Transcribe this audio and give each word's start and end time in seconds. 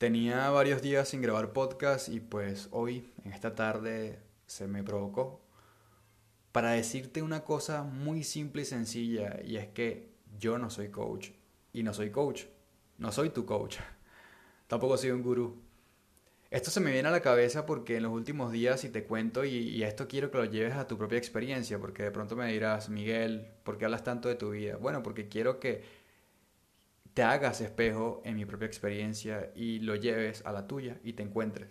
Tenía 0.00 0.48
varios 0.48 0.80
días 0.80 1.10
sin 1.10 1.20
grabar 1.20 1.52
podcast 1.52 2.08
y 2.08 2.20
pues 2.20 2.68
hoy, 2.70 3.12
en 3.22 3.34
esta 3.34 3.54
tarde, 3.54 4.18
se 4.46 4.66
me 4.66 4.82
provocó 4.82 5.42
para 6.52 6.70
decirte 6.70 7.20
una 7.20 7.44
cosa 7.44 7.82
muy 7.82 8.24
simple 8.24 8.62
y 8.62 8.64
sencilla 8.64 9.38
y 9.44 9.58
es 9.58 9.68
que 9.68 10.08
yo 10.38 10.56
no 10.56 10.70
soy 10.70 10.88
coach 10.88 11.32
y 11.74 11.82
no 11.82 11.92
soy 11.92 12.08
coach, 12.08 12.44
no 12.96 13.12
soy 13.12 13.28
tu 13.28 13.44
coach, 13.44 13.76
tampoco 14.68 14.96
soy 14.96 15.10
un 15.10 15.22
gurú. 15.22 15.60
Esto 16.50 16.70
se 16.70 16.80
me 16.80 16.92
viene 16.92 17.08
a 17.08 17.12
la 17.12 17.20
cabeza 17.20 17.66
porque 17.66 17.98
en 17.98 18.04
los 18.04 18.12
últimos 18.12 18.52
días, 18.52 18.80
si 18.80 18.88
te 18.88 19.04
cuento, 19.04 19.44
y, 19.44 19.50
y, 19.50 19.82
esto 19.82 20.08
quiero 20.08 20.30
que 20.30 20.38
lo 20.38 20.46
lleves 20.46 20.76
a 20.76 20.86
tu 20.88 20.96
propia 20.96 21.18
experiencia, 21.18 21.78
porque 21.78 22.04
de 22.04 22.10
pronto 22.10 22.36
me 22.36 22.50
dirás, 22.50 22.88
Miguel, 22.88 23.48
¿por 23.64 23.76
qué 23.76 23.84
hablas 23.84 24.02
tanto 24.02 24.30
de 24.30 24.34
tu 24.34 24.50
vida? 24.52 24.76
Bueno, 24.76 25.02
porque 25.02 25.28
quiero 25.28 25.60
que 25.60 25.82
te 27.14 27.22
hagas 27.22 27.60
espejo 27.60 28.22
en 28.24 28.36
mi 28.36 28.44
propia 28.44 28.66
experiencia 28.66 29.50
y 29.54 29.80
lo 29.80 29.96
lleves 29.96 30.44
a 30.46 30.52
la 30.52 30.66
tuya 30.66 30.98
y 31.02 31.14
te 31.14 31.22
encuentres. 31.22 31.68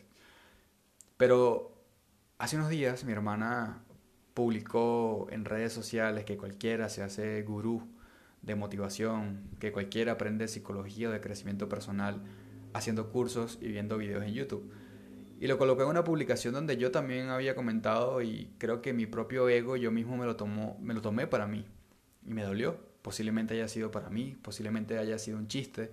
Pero 1.18 1.84
hace 2.38 2.58
unos 2.58 2.70
días 2.70 3.04
mi 3.04 3.12
hermana 3.12 3.84
publicó 4.34 5.28
en 5.32 5.46
redes 5.46 5.74
sociales 5.74 6.26
que 6.26 6.38
cualquiera 6.38 6.90
se 6.90 7.04
hace 7.04 7.42
gurú 7.44 7.88
de 8.42 8.56
motivación, 8.56 9.50
que 9.60 9.72
cualquiera 9.72 10.14
aprende 10.14 10.48
psicología 10.48 11.10
de 11.10 11.20
crecimiento 11.20 11.68
personal 11.68 12.22
haciendo 12.74 13.12
cursos 13.12 13.58
y 13.62 13.68
viendo 13.68 13.98
videos 13.98 14.24
en 14.24 14.34
YouTube. 14.34 14.72
Y 15.40 15.48
lo 15.48 15.58
colocó 15.58 15.84
en 15.84 15.90
una 15.90 16.04
publicación 16.04 16.54
donde 16.54 16.78
yo 16.78 16.92
también 16.92 17.30
había 17.30 17.56
comentado 17.56 18.22
y 18.22 18.54
creo 18.58 18.82
que 18.82 18.94
mi 18.94 19.06
propio 19.06 19.48
ego 19.48 19.78
yo 19.78 19.92
mismo 19.92 20.18
me 20.18 20.26
lo, 20.26 20.36
tomó, 20.36 20.78
me 20.82 20.94
lo 20.94 21.02
tomé 21.02 21.28
para 21.28 21.48
mí 21.48 21.66
y 22.26 22.34
me 22.34 22.44
dolió 22.44 22.89
Posiblemente 23.09 23.55
haya 23.55 23.68
sido 23.68 23.90
para 23.90 24.12
mí, 24.12 24.38
posiblemente 24.39 25.00
haya 25.00 25.17
sido 25.17 25.39
un 25.39 25.47
chiste, 25.47 25.92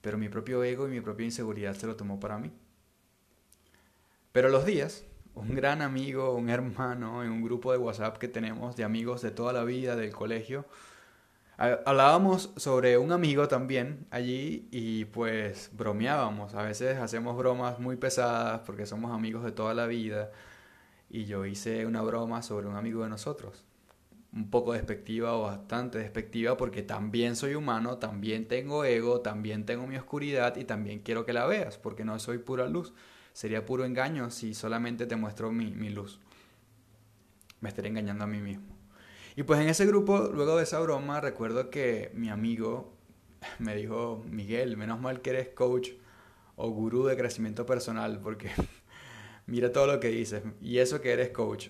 pero 0.00 0.18
mi 0.18 0.28
propio 0.28 0.64
ego 0.64 0.88
y 0.88 0.90
mi 0.90 1.00
propia 1.00 1.24
inseguridad 1.24 1.76
se 1.76 1.86
lo 1.86 1.94
tomó 1.94 2.18
para 2.18 2.38
mí. 2.38 2.50
Pero 4.32 4.48
los 4.48 4.66
días, 4.66 5.04
un 5.36 5.54
gran 5.54 5.80
amigo, 5.80 6.34
un 6.34 6.50
hermano, 6.50 7.22
en 7.22 7.30
un 7.30 7.44
grupo 7.44 7.70
de 7.70 7.78
WhatsApp 7.78 8.18
que 8.18 8.26
tenemos 8.26 8.74
de 8.74 8.82
amigos 8.82 9.22
de 9.22 9.30
toda 9.30 9.52
la 9.52 9.62
vida 9.62 9.94
del 9.94 10.10
colegio, 10.10 10.66
hablábamos 11.56 12.52
sobre 12.56 12.98
un 12.98 13.12
amigo 13.12 13.46
también 13.46 14.08
allí 14.10 14.66
y 14.72 15.04
pues 15.04 15.70
bromeábamos. 15.72 16.56
A 16.56 16.64
veces 16.64 16.98
hacemos 16.98 17.36
bromas 17.36 17.78
muy 17.78 17.94
pesadas 17.94 18.62
porque 18.66 18.86
somos 18.86 19.12
amigos 19.12 19.44
de 19.44 19.52
toda 19.52 19.72
la 19.72 19.86
vida 19.86 20.32
y 21.08 21.26
yo 21.26 21.46
hice 21.46 21.86
una 21.86 22.02
broma 22.02 22.42
sobre 22.42 22.66
un 22.66 22.74
amigo 22.74 23.04
de 23.04 23.10
nosotros 23.10 23.62
un 24.36 24.50
poco 24.50 24.74
despectiva 24.74 25.34
o 25.34 25.42
bastante 25.42 25.98
despectiva 25.98 26.58
porque 26.58 26.82
también 26.82 27.36
soy 27.36 27.54
humano, 27.54 27.96
también 27.96 28.46
tengo 28.46 28.84
ego, 28.84 29.22
también 29.22 29.64
tengo 29.64 29.86
mi 29.86 29.96
oscuridad 29.96 30.56
y 30.56 30.64
también 30.64 31.00
quiero 31.00 31.24
que 31.24 31.32
la 31.32 31.46
veas 31.46 31.78
porque 31.78 32.04
no 32.04 32.18
soy 32.18 32.38
pura 32.38 32.68
luz. 32.68 32.92
Sería 33.32 33.64
puro 33.64 33.84
engaño 33.84 34.30
si 34.30 34.54
solamente 34.54 35.06
te 35.06 35.16
muestro 35.16 35.50
mi, 35.50 35.70
mi 35.70 35.88
luz. 35.88 36.20
Me 37.60 37.70
estaría 37.70 37.90
engañando 37.90 38.24
a 38.24 38.26
mí 38.26 38.38
mismo. 38.38 38.66
Y 39.36 39.42
pues 39.42 39.58
en 39.60 39.68
ese 39.68 39.86
grupo, 39.86 40.30
luego 40.32 40.56
de 40.58 40.64
esa 40.64 40.80
broma, 40.80 41.20
recuerdo 41.20 41.70
que 41.70 42.10
mi 42.14 42.28
amigo 42.28 42.92
me 43.58 43.74
dijo, 43.74 44.22
Miguel, 44.30 44.76
menos 44.76 45.00
mal 45.00 45.22
que 45.22 45.30
eres 45.30 45.48
coach 45.48 45.90
o 46.56 46.70
gurú 46.70 47.06
de 47.06 47.16
crecimiento 47.16 47.64
personal 47.64 48.20
porque 48.22 48.50
mira 49.46 49.72
todo 49.72 49.86
lo 49.86 49.98
que 49.98 50.08
dices 50.08 50.42
y 50.60 50.78
eso 50.78 51.00
que 51.00 51.12
eres 51.12 51.30
coach. 51.30 51.68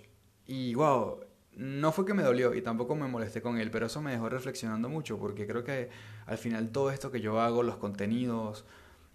Y 0.49 0.75
wow, 0.75 1.26
no 1.57 1.91
fue 1.91 2.05
que 2.05 2.15
me 2.15 2.23
dolió 2.23 2.55
y 2.55 2.63
tampoco 2.63 2.95
me 2.95 3.09
molesté 3.09 3.41
con 3.41 3.59
él, 3.59 3.71
pero 3.71 3.87
eso 3.87 4.03
me 4.03 4.13
dejó 4.13 4.29
reflexionando 4.29 4.89
mucho 4.89 5.19
porque 5.19 5.47
creo 5.47 5.65
que 5.65 5.89
al 6.27 6.39
final 6.39 6.69
todo 6.71 6.91
esto 6.91 7.11
que 7.11 7.21
yo 7.21 7.41
hago, 7.41 7.63
los 7.63 7.77
contenidos, 7.77 8.67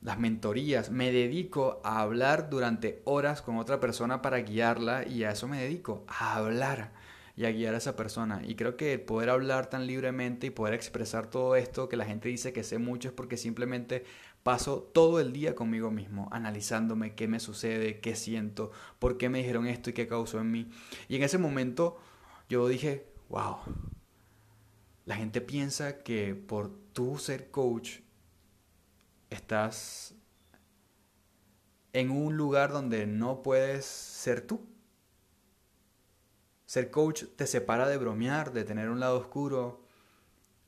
las 0.02 0.20
mentorías, 0.20 0.90
me 0.90 1.12
dedico 1.12 1.80
a 1.84 2.02
hablar 2.02 2.50
durante 2.50 3.02
horas 3.06 3.44
con 3.44 3.58
otra 3.58 3.80
persona 3.80 4.24
para 4.24 4.40
guiarla 4.40 5.08
y 5.08 5.24
a 5.24 5.32
eso 5.32 5.48
me 5.48 5.62
dedico, 5.62 6.04
a 6.08 6.36
hablar 6.36 6.92
y 7.36 7.46
a 7.46 7.52
guiar 7.52 7.76
a 7.76 7.78
esa 7.78 7.96
persona. 7.96 8.42
Y 8.44 8.56
creo 8.56 8.76
que 8.76 8.98
poder 8.98 9.30
hablar 9.30 9.70
tan 9.70 9.86
libremente 9.86 10.48
y 10.48 10.50
poder 10.50 10.74
expresar 10.74 11.30
todo 11.30 11.56
esto 11.56 11.88
que 11.90 11.96
la 11.96 12.06
gente 12.06 12.28
dice 12.30 12.54
que 12.54 12.64
sé 12.64 12.80
mucho 12.80 13.10
es 13.10 13.14
porque 13.14 13.38
simplemente 13.38 14.04
paso 14.42 14.90
todo 14.94 15.20
el 15.20 15.32
día 15.32 15.54
conmigo 15.54 15.92
mismo, 15.92 16.28
analizándome 16.32 17.14
qué 17.14 17.28
me 17.28 17.40
sucede, 17.40 18.00
qué 18.00 18.16
siento, 18.16 18.72
por 18.98 19.18
qué 19.18 19.30
me 19.30 19.38
dijeron 19.38 19.68
esto 19.68 19.92
y 19.92 19.94
qué 19.94 20.08
causó 20.08 20.40
en 20.40 20.50
mí. 20.50 20.72
Y 21.08 21.18
en 21.18 21.24
ese 21.24 21.38
momento 21.38 22.00
yo 22.52 22.68
dije, 22.68 23.08
wow, 23.30 23.60
la 25.06 25.16
gente 25.16 25.40
piensa 25.40 26.04
que 26.04 26.36
por 26.36 26.70
tú 26.92 27.18
ser 27.18 27.50
coach 27.50 28.00
estás 29.30 30.14
en 31.94 32.12
un 32.12 32.36
lugar 32.36 32.74
donde 32.74 33.08
no 33.08 33.42
puedes 33.42 33.86
ser 33.86 34.42
tú. 34.42 34.68
Ser 36.66 36.92
coach 36.92 37.24
te 37.38 37.48
separa 37.48 37.88
de 37.88 37.98
bromear, 37.98 38.52
de 38.52 38.66
tener 38.66 38.90
un 38.90 39.00
lado 39.00 39.18
oscuro, 39.18 39.86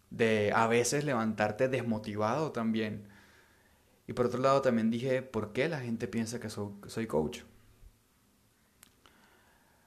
de 0.10 0.54
a 0.56 0.68
veces 0.68 1.04
levantarte 1.04 1.68
desmotivado 1.68 2.54
también. 2.54 3.10
Y 4.08 4.14
por 4.14 4.28
otro 4.28 4.40
lado 4.40 4.62
también 4.62 4.90
dije, 4.90 5.22
¿por 5.22 5.52
qué 5.52 5.68
la 5.68 5.82
gente 5.82 6.08
piensa 6.08 6.40
que 6.40 6.50
soy, 6.50 6.76
soy 6.88 7.08
coach? 7.08 7.42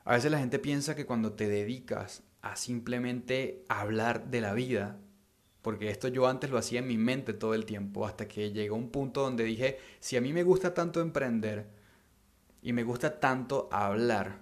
A 0.07 0.13
veces 0.13 0.31
la 0.31 0.39
gente 0.39 0.61
piensa 0.61 0.95
que 0.95 1.05
cuando 1.05 1.33
te 1.33 1.49
dedicas 1.49 2.23
a 2.41 2.55
simplemente 2.55 3.65
hablar 3.69 4.31
de 4.31 4.41
la 4.41 4.55
vida, 4.55 5.01
porque 5.63 5.91
esto 5.91 6.07
yo 6.07 6.29
antes 6.29 6.49
lo 6.49 6.59
hacía 6.59 6.79
en 6.79 6.87
mi 6.87 6.97
mente 6.97 7.33
todo 7.33 7.55
el 7.55 7.65
tiempo, 7.65 8.07
hasta 8.07 8.29
que 8.29 8.53
llegó 8.53 8.77
un 8.77 8.91
punto 8.91 9.23
donde 9.23 9.43
dije, 9.43 9.81
si 9.99 10.17
a 10.17 10.21
mí 10.21 10.33
me 10.33 10.45
gusta 10.45 10.75
tanto 10.75 11.01
emprender 11.01 11.67
y 12.63 12.73
me 12.73 12.85
gusta 12.85 13.19
tanto 13.19 13.69
hablar 13.73 14.39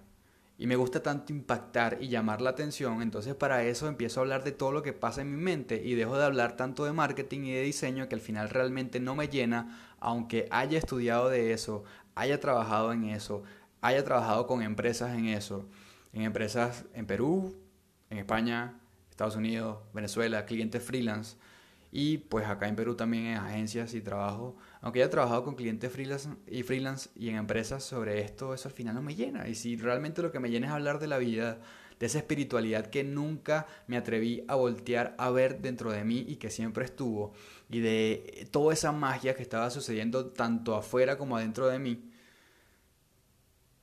y 0.59 0.67
me 0.67 0.77
gusta 0.77 1.03
tanto 1.03 1.33
impactar 1.33 1.97
y 1.99 2.09
llamar 2.09 2.43
la 2.43 2.51
atención, 2.51 3.01
entonces 3.01 3.35
para 3.35 3.65
eso 3.65 3.89
empiezo 3.89 4.21
a 4.21 4.25
hablar 4.25 4.45
de 4.45 4.53
todo 4.53 4.71
lo 4.71 4.83
que 4.83 4.93
pasa 4.93 5.23
en 5.23 5.35
mi 5.35 5.43
mente 5.43 5.81
y 5.83 5.95
dejo 5.95 6.19
de 6.19 6.27
hablar 6.27 6.59
tanto 6.59 6.85
de 6.85 6.93
marketing 6.93 7.41
y 7.45 7.53
de 7.53 7.63
diseño 7.63 8.07
que 8.07 8.17
al 8.17 8.21
final 8.21 8.51
realmente 8.51 9.01
no 9.01 9.17
me 9.17 9.29
llena, 9.29 9.97
aunque 9.99 10.47
haya 10.51 10.77
estudiado 10.77 11.31
de 11.31 11.55
eso, 11.55 11.85
haya 12.15 12.39
trabajado 12.39 12.93
en 12.93 13.05
eso, 13.05 13.45
haya 13.85 14.03
trabajado 14.03 14.47
con 14.47 14.63
empresas 14.63 15.15
en 15.15 15.27
eso, 15.27 15.69
en 16.15 16.23
empresas 16.23 16.87
en 16.95 17.07
Perú, 17.07 17.55
en 18.09 18.17
España, 18.17 18.81
Estados 19.11 19.37
Unidos, 19.37 19.79
Venezuela, 19.93 20.47
clientes 20.47 20.83
freelance 20.83 21.37
y 21.93 22.17
pues 22.17 22.47
acá 22.47 22.67
en 22.67 22.77
Perú 22.77 22.95
también 22.97 23.27
en 23.27 23.37
agencias 23.37 23.93
y 23.93 24.01
trabajo, 24.01 24.57
aunque 24.81 25.03
haya 25.03 25.11
trabajado 25.11 25.45
con 25.45 25.55
clientes 25.55 25.93
freelance 25.93 26.31
y 26.47 26.63
freelance 26.63 27.11
y 27.15 27.29
en 27.29 27.37
empresas 27.37 27.85
sobre 27.85 28.23
esto, 28.23 28.55
eso 28.55 28.69
al 28.69 28.75
final 28.75 28.95
no 28.95 29.03
me 29.03 29.15
llena. 29.15 29.49
Y 29.49 29.55
si 29.55 29.77
realmente 29.77 30.23
lo 30.23 30.33
que 30.33 30.41
me 30.41 30.49
llena 30.49 30.69
es 30.69 30.73
hablar 30.73 30.99
de 30.99 31.07
la 31.07 31.19
vida, 31.19 31.61
de 32.01 32.07
esa 32.07 32.19
espiritualidad 32.19 32.87
que 32.87 33.05
nunca 33.05 33.67
me 33.87 33.99
atreví 33.99 34.45
a 34.49 34.55
voltear 34.55 35.15
a 35.19 35.29
ver 35.31 35.61
dentro 35.61 35.93
de 35.93 36.05
mí 36.05 36.25
y 36.27 36.37
que 36.37 36.49
siempre 36.51 36.87
estuvo 36.87 37.35
y 37.69 37.81
de 37.81 38.49
toda 38.51 38.73
esa 38.73 38.93
magia 38.93 39.35
que 39.35 39.43
estaba 39.43 39.69
sucediendo 39.69 40.27
tanto 40.33 40.75
afuera 40.75 41.19
como 41.19 41.37
adentro 41.37 41.69
de 41.69 41.79
mí, 41.79 42.11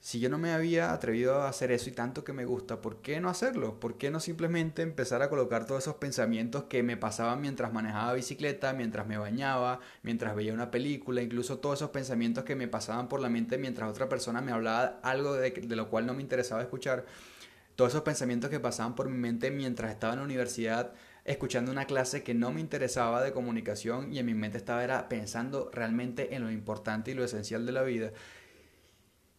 si 0.01 0.19
yo 0.19 0.29
no 0.29 0.39
me 0.39 0.51
había 0.51 0.93
atrevido 0.93 1.43
a 1.43 1.47
hacer 1.47 1.71
eso 1.71 1.87
y 1.87 1.93
tanto 1.93 2.23
que 2.23 2.33
me 2.33 2.43
gusta, 2.43 2.81
¿por 2.81 3.03
qué 3.03 3.19
no 3.19 3.29
hacerlo? 3.29 3.79
¿Por 3.79 3.99
qué 3.99 4.09
no 4.09 4.19
simplemente 4.19 4.81
empezar 4.81 5.21
a 5.21 5.29
colocar 5.29 5.67
todos 5.67 5.83
esos 5.83 5.97
pensamientos 5.97 6.63
que 6.63 6.81
me 6.81 6.97
pasaban 6.97 7.39
mientras 7.39 7.71
manejaba 7.71 8.13
bicicleta, 8.13 8.73
mientras 8.73 9.05
me 9.05 9.19
bañaba, 9.19 9.79
mientras 10.01 10.35
veía 10.35 10.55
una 10.55 10.71
película, 10.71 11.21
incluso 11.21 11.59
todos 11.59 11.77
esos 11.77 11.91
pensamientos 11.91 12.43
que 12.43 12.55
me 12.55 12.67
pasaban 12.67 13.09
por 13.09 13.21
la 13.21 13.29
mente 13.29 13.59
mientras 13.59 13.91
otra 13.91 14.09
persona 14.09 14.41
me 14.41 14.51
hablaba 14.51 14.99
algo 15.03 15.35
de, 15.35 15.53
lo 15.67 15.87
cual 15.91 16.07
no 16.07 16.15
me 16.15 16.23
interesaba 16.23 16.63
escuchar? 16.63 17.05
Todos 17.75 17.91
esos 17.91 18.01
pensamientos 18.01 18.49
que 18.49 18.59
pasaban 18.59 18.95
por 18.95 19.07
mi 19.07 19.19
mente 19.19 19.51
mientras 19.51 19.91
estaba 19.91 20.13
en 20.13 20.19
la 20.19 20.25
universidad 20.25 20.93
escuchando 21.25 21.71
una 21.71 21.85
clase 21.85 22.23
que 22.23 22.33
no 22.33 22.51
me 22.51 22.59
interesaba 22.59 23.21
de 23.21 23.31
comunicación 23.31 24.11
y 24.11 24.17
en 24.17 24.25
mi 24.25 24.33
mente 24.33 24.57
estaba 24.57 25.07
pensando 25.07 25.69
realmente 25.71 26.33
en 26.33 26.43
lo 26.43 26.49
importante 26.49 27.11
y 27.11 27.13
lo 27.13 27.23
esencial 27.23 27.67
de 27.67 27.71
la 27.71 27.83
vida. 27.83 28.11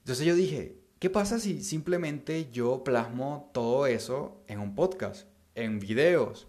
Entonces 0.03 0.27
yo 0.27 0.35
dije, 0.35 0.81
¿qué 0.99 1.11
pasa 1.11 1.39
si 1.39 1.63
simplemente 1.63 2.51
yo 2.51 2.83
plasmo 2.83 3.51
todo 3.55 3.87
eso 3.87 4.43
en 4.49 4.59
un 4.59 4.75
podcast, 4.75 5.29
en 5.55 5.79
videos, 5.79 6.49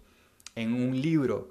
en 0.56 0.72
un 0.72 1.00
libro? 1.00 1.50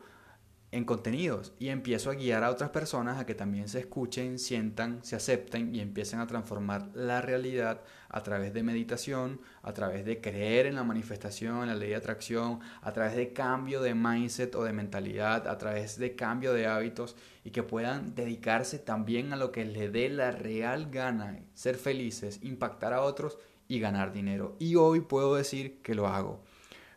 En 0.73 0.85
contenidos 0.85 1.53
y 1.59 1.69
empiezo 1.69 2.09
a 2.09 2.15
guiar 2.15 2.43
a 2.43 2.49
otras 2.49 2.71
personas 2.71 3.19
a 3.19 3.27
que 3.27 3.35
también 3.35 3.69
se 3.69 3.79
escuchen, 3.79 4.39
sientan, 4.39 5.03
se 5.05 5.15
acepten 5.15 5.73
y 5.73 5.79
empiecen 5.79 6.19
a 6.19 6.25
transformar 6.25 6.89
la 6.95 7.21
realidad 7.21 7.81
a 8.09 8.23
través 8.23 8.55
de 8.55 8.63
meditación, 8.63 9.39
a 9.61 9.71
través 9.73 10.03
de 10.03 10.19
creer 10.19 10.65
en 10.65 10.73
la 10.73 10.83
manifestación, 10.83 11.61
en 11.61 11.67
la 11.67 11.75
ley 11.75 11.89
de 11.89 11.95
atracción, 11.95 12.59
a 12.81 12.91
través 12.91 13.15
de 13.15 13.33
cambio 13.33 13.81
de 13.81 13.93
mindset 13.93 14.55
o 14.55 14.63
de 14.63 14.73
mentalidad, 14.73 15.47
a 15.47 15.59
través 15.59 15.99
de 15.99 16.15
cambio 16.15 16.53
de 16.53 16.65
hábitos 16.65 17.15
y 17.43 17.51
que 17.51 17.61
puedan 17.61 18.15
dedicarse 18.15 18.79
también 18.79 19.31
a 19.31 19.37
lo 19.37 19.51
que 19.51 19.65
les 19.65 19.93
dé 19.93 20.09
la 20.09 20.31
real 20.31 20.89
gana, 20.89 21.39
ser 21.53 21.75
felices, 21.75 22.39
impactar 22.41 22.93
a 22.93 23.01
otros 23.03 23.37
y 23.67 23.79
ganar 23.79 24.11
dinero. 24.11 24.55
Y 24.57 24.75
hoy 24.75 25.01
puedo 25.01 25.35
decir 25.35 25.83
que 25.83 25.93
lo 25.93 26.07
hago, 26.07 26.43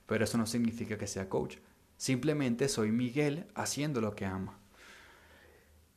pero 0.07 0.25
eso 0.25 0.39
no 0.39 0.47
significa 0.47 0.97
que 0.97 1.07
sea 1.07 1.29
coach 1.29 1.59
Simplemente 1.97 2.69
soy 2.69 2.93
Miguel 2.93 3.47
haciendo 3.55 4.01
lo 4.01 4.15
que 4.15 4.27
ama. 4.27 4.59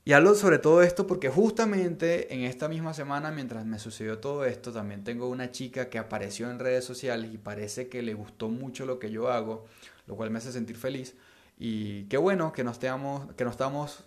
Y 0.06 0.14
hablo 0.14 0.34
sobre 0.34 0.58
todo 0.58 0.82
esto 0.82 1.06
porque 1.06 1.30
justamente 1.30 2.34
en 2.34 2.42
esta 2.42 2.68
misma 2.68 2.96
semana, 2.96 3.30
mientras 3.32 3.66
me 3.66 3.78
sucedió 3.78 4.18
todo 4.18 4.44
esto, 4.44 4.72
también 4.72 5.04
tengo 5.04 5.30
una 5.30 5.52
chica 5.52 5.90
que 5.90 6.00
apareció 6.00 6.50
en 6.50 6.58
redes 6.58 6.84
sociales 6.84 7.32
y 7.32 7.38
parece 7.38 7.90
que 7.90 8.02
le 8.02 8.16
gustó 8.16 8.50
mucho 8.50 8.88
lo 8.88 8.98
que 8.98 9.12
yo 9.12 9.30
hago, 9.30 9.66
lo 10.08 10.16
cual 10.16 10.32
me 10.32 10.40
hace 10.40 10.52
sentir 10.52 10.78
feliz. 10.78 11.16
Y 11.60 12.06
qué 12.06 12.18
bueno 12.18 12.54
que 12.54 12.64
no 12.64 12.72
estemos, 12.72 13.32
que 13.36 13.44
no 13.44 13.52
estamos 13.52 14.06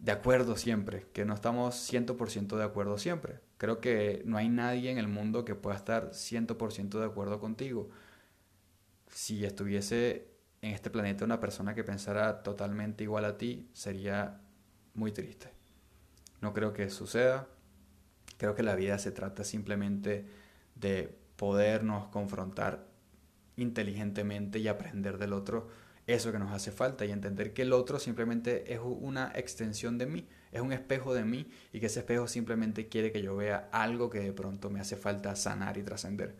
de 0.00 0.10
acuerdo 0.10 0.56
siempre, 0.56 1.06
que 1.12 1.24
no 1.24 1.34
estamos 1.34 1.76
100% 1.92 2.56
de 2.56 2.64
acuerdo 2.64 2.98
siempre. 2.98 3.38
Creo 3.56 3.80
que 3.80 4.22
no 4.24 4.36
hay 4.36 4.48
nadie 4.48 4.90
en 4.90 4.98
el 4.98 5.06
mundo 5.06 5.44
que 5.44 5.54
pueda 5.54 5.76
estar 5.76 6.10
100% 6.10 6.98
de 6.98 7.04
acuerdo 7.04 7.38
contigo. 7.38 7.88
Si 9.10 9.44
estuviese 9.44 10.33
en 10.64 10.72
este 10.72 10.88
planeta 10.88 11.26
una 11.26 11.40
persona 11.40 11.74
que 11.74 11.84
pensara 11.84 12.42
totalmente 12.42 13.04
igual 13.04 13.26
a 13.26 13.36
ti, 13.36 13.68
sería 13.74 14.40
muy 14.94 15.12
triste. 15.12 15.50
No 16.40 16.54
creo 16.54 16.72
que 16.72 16.88
suceda. 16.88 17.48
Creo 18.38 18.54
que 18.54 18.62
la 18.62 18.74
vida 18.74 18.98
se 18.98 19.12
trata 19.12 19.44
simplemente 19.44 20.26
de 20.74 21.14
podernos 21.36 22.08
confrontar 22.08 22.86
inteligentemente 23.56 24.58
y 24.58 24.68
aprender 24.68 25.18
del 25.18 25.34
otro 25.34 25.68
eso 26.06 26.32
que 26.32 26.38
nos 26.38 26.50
hace 26.50 26.70
falta 26.70 27.04
y 27.04 27.10
entender 27.10 27.52
que 27.52 27.62
el 27.62 27.74
otro 27.74 27.98
simplemente 27.98 28.72
es 28.72 28.80
una 28.82 29.32
extensión 29.34 29.98
de 29.98 30.06
mí, 30.06 30.28
es 30.50 30.62
un 30.62 30.72
espejo 30.72 31.12
de 31.12 31.24
mí 31.24 31.46
y 31.74 31.80
que 31.80 31.86
ese 31.86 32.00
espejo 32.00 32.26
simplemente 32.26 32.88
quiere 32.88 33.12
que 33.12 33.20
yo 33.20 33.36
vea 33.36 33.68
algo 33.70 34.08
que 34.08 34.20
de 34.20 34.32
pronto 34.32 34.70
me 34.70 34.80
hace 34.80 34.96
falta 34.96 35.36
sanar 35.36 35.76
y 35.76 35.82
trascender. 35.82 36.36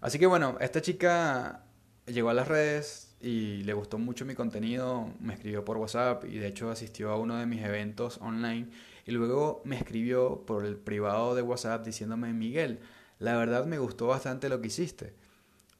Así 0.00 0.18
que 0.18 0.26
bueno, 0.26 0.56
esta 0.60 0.80
chica 0.80 1.64
llegó 2.06 2.30
a 2.30 2.34
las 2.34 2.48
redes 2.48 3.14
y 3.20 3.62
le 3.64 3.72
gustó 3.72 3.98
mucho 3.98 4.24
mi 4.24 4.34
contenido, 4.34 5.12
me 5.20 5.34
escribió 5.34 5.64
por 5.64 5.76
WhatsApp 5.76 6.24
y 6.24 6.38
de 6.38 6.48
hecho 6.48 6.70
asistió 6.70 7.10
a 7.10 7.16
uno 7.16 7.36
de 7.36 7.46
mis 7.46 7.62
eventos 7.62 8.18
online 8.18 8.68
y 9.06 9.12
luego 9.12 9.62
me 9.64 9.76
escribió 9.76 10.44
por 10.46 10.64
el 10.64 10.76
privado 10.76 11.34
de 11.34 11.42
WhatsApp 11.42 11.84
diciéndome, 11.84 12.32
Miguel, 12.32 12.80
la 13.18 13.36
verdad 13.36 13.66
me 13.66 13.78
gustó 13.78 14.06
bastante 14.06 14.48
lo 14.48 14.60
que 14.60 14.68
hiciste 14.68 15.14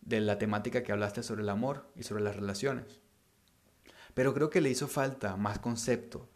de 0.03 0.21
la 0.21 0.39
temática 0.39 0.83
que 0.83 0.93
hablaste 0.93 1.23
sobre 1.23 1.43
el 1.43 1.49
amor 1.49 1.87
y 1.97 2.03
sobre 2.03 2.23
las 2.23 2.37
relaciones. 2.37 3.01
Pero 4.15 4.35
creo 4.35 4.51
que 4.51 4.61
le 4.61 4.71
hizo 4.71 4.89
falta 4.89 5.37
más 5.37 5.59
concepto 5.59 6.29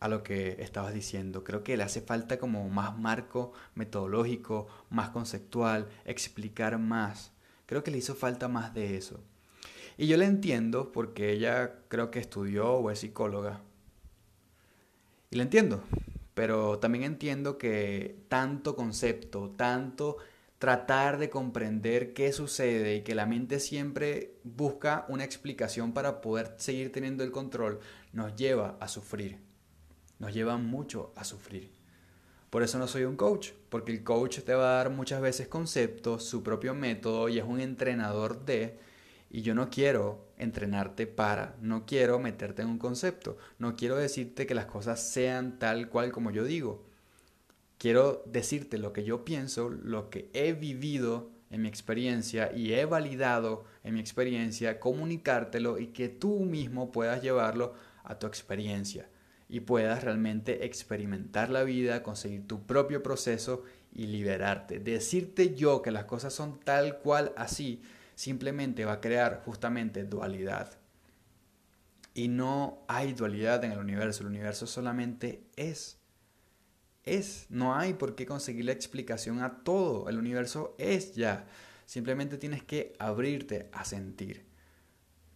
a 0.00 0.08
lo 0.08 0.22
que 0.22 0.56
estabas 0.60 0.94
diciendo. 0.94 1.44
Creo 1.44 1.64
que 1.64 1.76
le 1.76 1.82
hace 1.82 2.00
falta 2.00 2.38
como 2.38 2.68
más 2.68 2.96
marco 2.96 3.52
metodológico, 3.74 4.68
más 4.90 5.10
conceptual, 5.10 5.88
explicar 6.04 6.78
más. 6.78 7.32
Creo 7.68 7.84
que 7.84 7.90
le 7.90 7.98
hizo 7.98 8.14
falta 8.14 8.48
más 8.48 8.72
de 8.72 8.96
eso. 8.96 9.20
Y 9.98 10.06
yo 10.06 10.16
le 10.16 10.24
entiendo 10.24 10.90
porque 10.90 11.32
ella 11.32 11.80
creo 11.88 12.10
que 12.10 12.18
estudió 12.18 12.72
o 12.72 12.90
es 12.90 13.00
psicóloga. 13.00 13.60
Y 15.30 15.36
le 15.36 15.42
entiendo. 15.42 15.84
Pero 16.32 16.78
también 16.78 17.04
entiendo 17.04 17.58
que 17.58 18.24
tanto 18.28 18.74
concepto, 18.74 19.50
tanto 19.50 20.16
tratar 20.58 21.18
de 21.18 21.28
comprender 21.28 22.14
qué 22.14 22.32
sucede 22.32 22.96
y 22.96 23.02
que 23.02 23.14
la 23.14 23.26
mente 23.26 23.60
siempre 23.60 24.38
busca 24.44 25.04
una 25.10 25.24
explicación 25.24 25.92
para 25.92 26.22
poder 26.22 26.54
seguir 26.56 26.90
teniendo 26.90 27.22
el 27.22 27.32
control, 27.32 27.80
nos 28.14 28.34
lleva 28.34 28.78
a 28.80 28.88
sufrir. 28.88 29.36
Nos 30.18 30.32
lleva 30.32 30.56
mucho 30.56 31.12
a 31.16 31.24
sufrir. 31.24 31.77
Por 32.50 32.62
eso 32.62 32.78
no 32.78 32.88
soy 32.88 33.04
un 33.04 33.16
coach, 33.16 33.50
porque 33.68 33.92
el 33.92 34.02
coach 34.02 34.40
te 34.40 34.54
va 34.54 34.70
a 34.70 34.76
dar 34.76 34.90
muchas 34.90 35.20
veces 35.20 35.48
conceptos, 35.48 36.24
su 36.24 36.42
propio 36.42 36.74
método 36.74 37.28
y 37.28 37.38
es 37.38 37.44
un 37.44 37.60
entrenador 37.60 38.46
de, 38.46 38.78
y 39.30 39.42
yo 39.42 39.54
no 39.54 39.68
quiero 39.68 40.24
entrenarte 40.38 41.06
para, 41.06 41.56
no 41.60 41.84
quiero 41.84 42.18
meterte 42.18 42.62
en 42.62 42.68
un 42.68 42.78
concepto, 42.78 43.36
no 43.58 43.76
quiero 43.76 43.96
decirte 43.96 44.46
que 44.46 44.54
las 44.54 44.64
cosas 44.64 45.02
sean 45.02 45.58
tal 45.58 45.90
cual 45.90 46.10
como 46.10 46.30
yo 46.30 46.44
digo. 46.44 46.86
Quiero 47.76 48.22
decirte 48.26 48.78
lo 48.78 48.94
que 48.94 49.04
yo 49.04 49.26
pienso, 49.26 49.68
lo 49.68 50.08
que 50.08 50.30
he 50.32 50.54
vivido 50.54 51.30
en 51.50 51.62
mi 51.62 51.68
experiencia 51.68 52.50
y 52.56 52.72
he 52.72 52.86
validado 52.86 53.64
en 53.84 53.94
mi 53.94 54.00
experiencia, 54.00 54.80
comunicártelo 54.80 55.78
y 55.78 55.88
que 55.88 56.08
tú 56.08 56.40
mismo 56.40 56.92
puedas 56.92 57.22
llevarlo 57.22 57.74
a 58.04 58.18
tu 58.18 58.26
experiencia 58.26 59.08
y 59.48 59.60
puedas 59.60 60.04
realmente 60.04 60.66
experimentar 60.66 61.48
la 61.50 61.64
vida, 61.64 62.02
conseguir 62.02 62.46
tu 62.46 62.66
propio 62.66 63.02
proceso 63.02 63.64
y 63.92 64.06
liberarte. 64.06 64.78
Decirte 64.78 65.54
yo 65.54 65.80
que 65.82 65.90
las 65.90 66.04
cosas 66.04 66.34
son 66.34 66.60
tal 66.60 66.98
cual 66.98 67.32
así 67.36 67.82
simplemente 68.14 68.84
va 68.84 68.94
a 68.94 69.00
crear 69.00 69.42
justamente 69.44 70.04
dualidad. 70.04 70.78
Y 72.14 72.28
no 72.28 72.84
hay 72.88 73.12
dualidad 73.12 73.64
en 73.64 73.72
el 73.72 73.78
universo, 73.78 74.22
el 74.22 74.28
universo 74.28 74.66
solamente 74.66 75.44
es 75.56 75.98
es. 77.08 77.46
No 77.48 77.74
hay 77.74 77.94
por 77.94 78.14
qué 78.14 78.26
conseguir 78.26 78.64
la 78.66 78.72
explicación 78.72 79.40
a 79.40 79.62
todo. 79.64 80.08
El 80.08 80.18
universo 80.18 80.74
es 80.78 81.14
ya. 81.14 81.46
Simplemente 81.86 82.38
tienes 82.38 82.62
que 82.62 82.92
abrirte 82.98 83.68
a 83.72 83.84
sentir. 83.84 84.46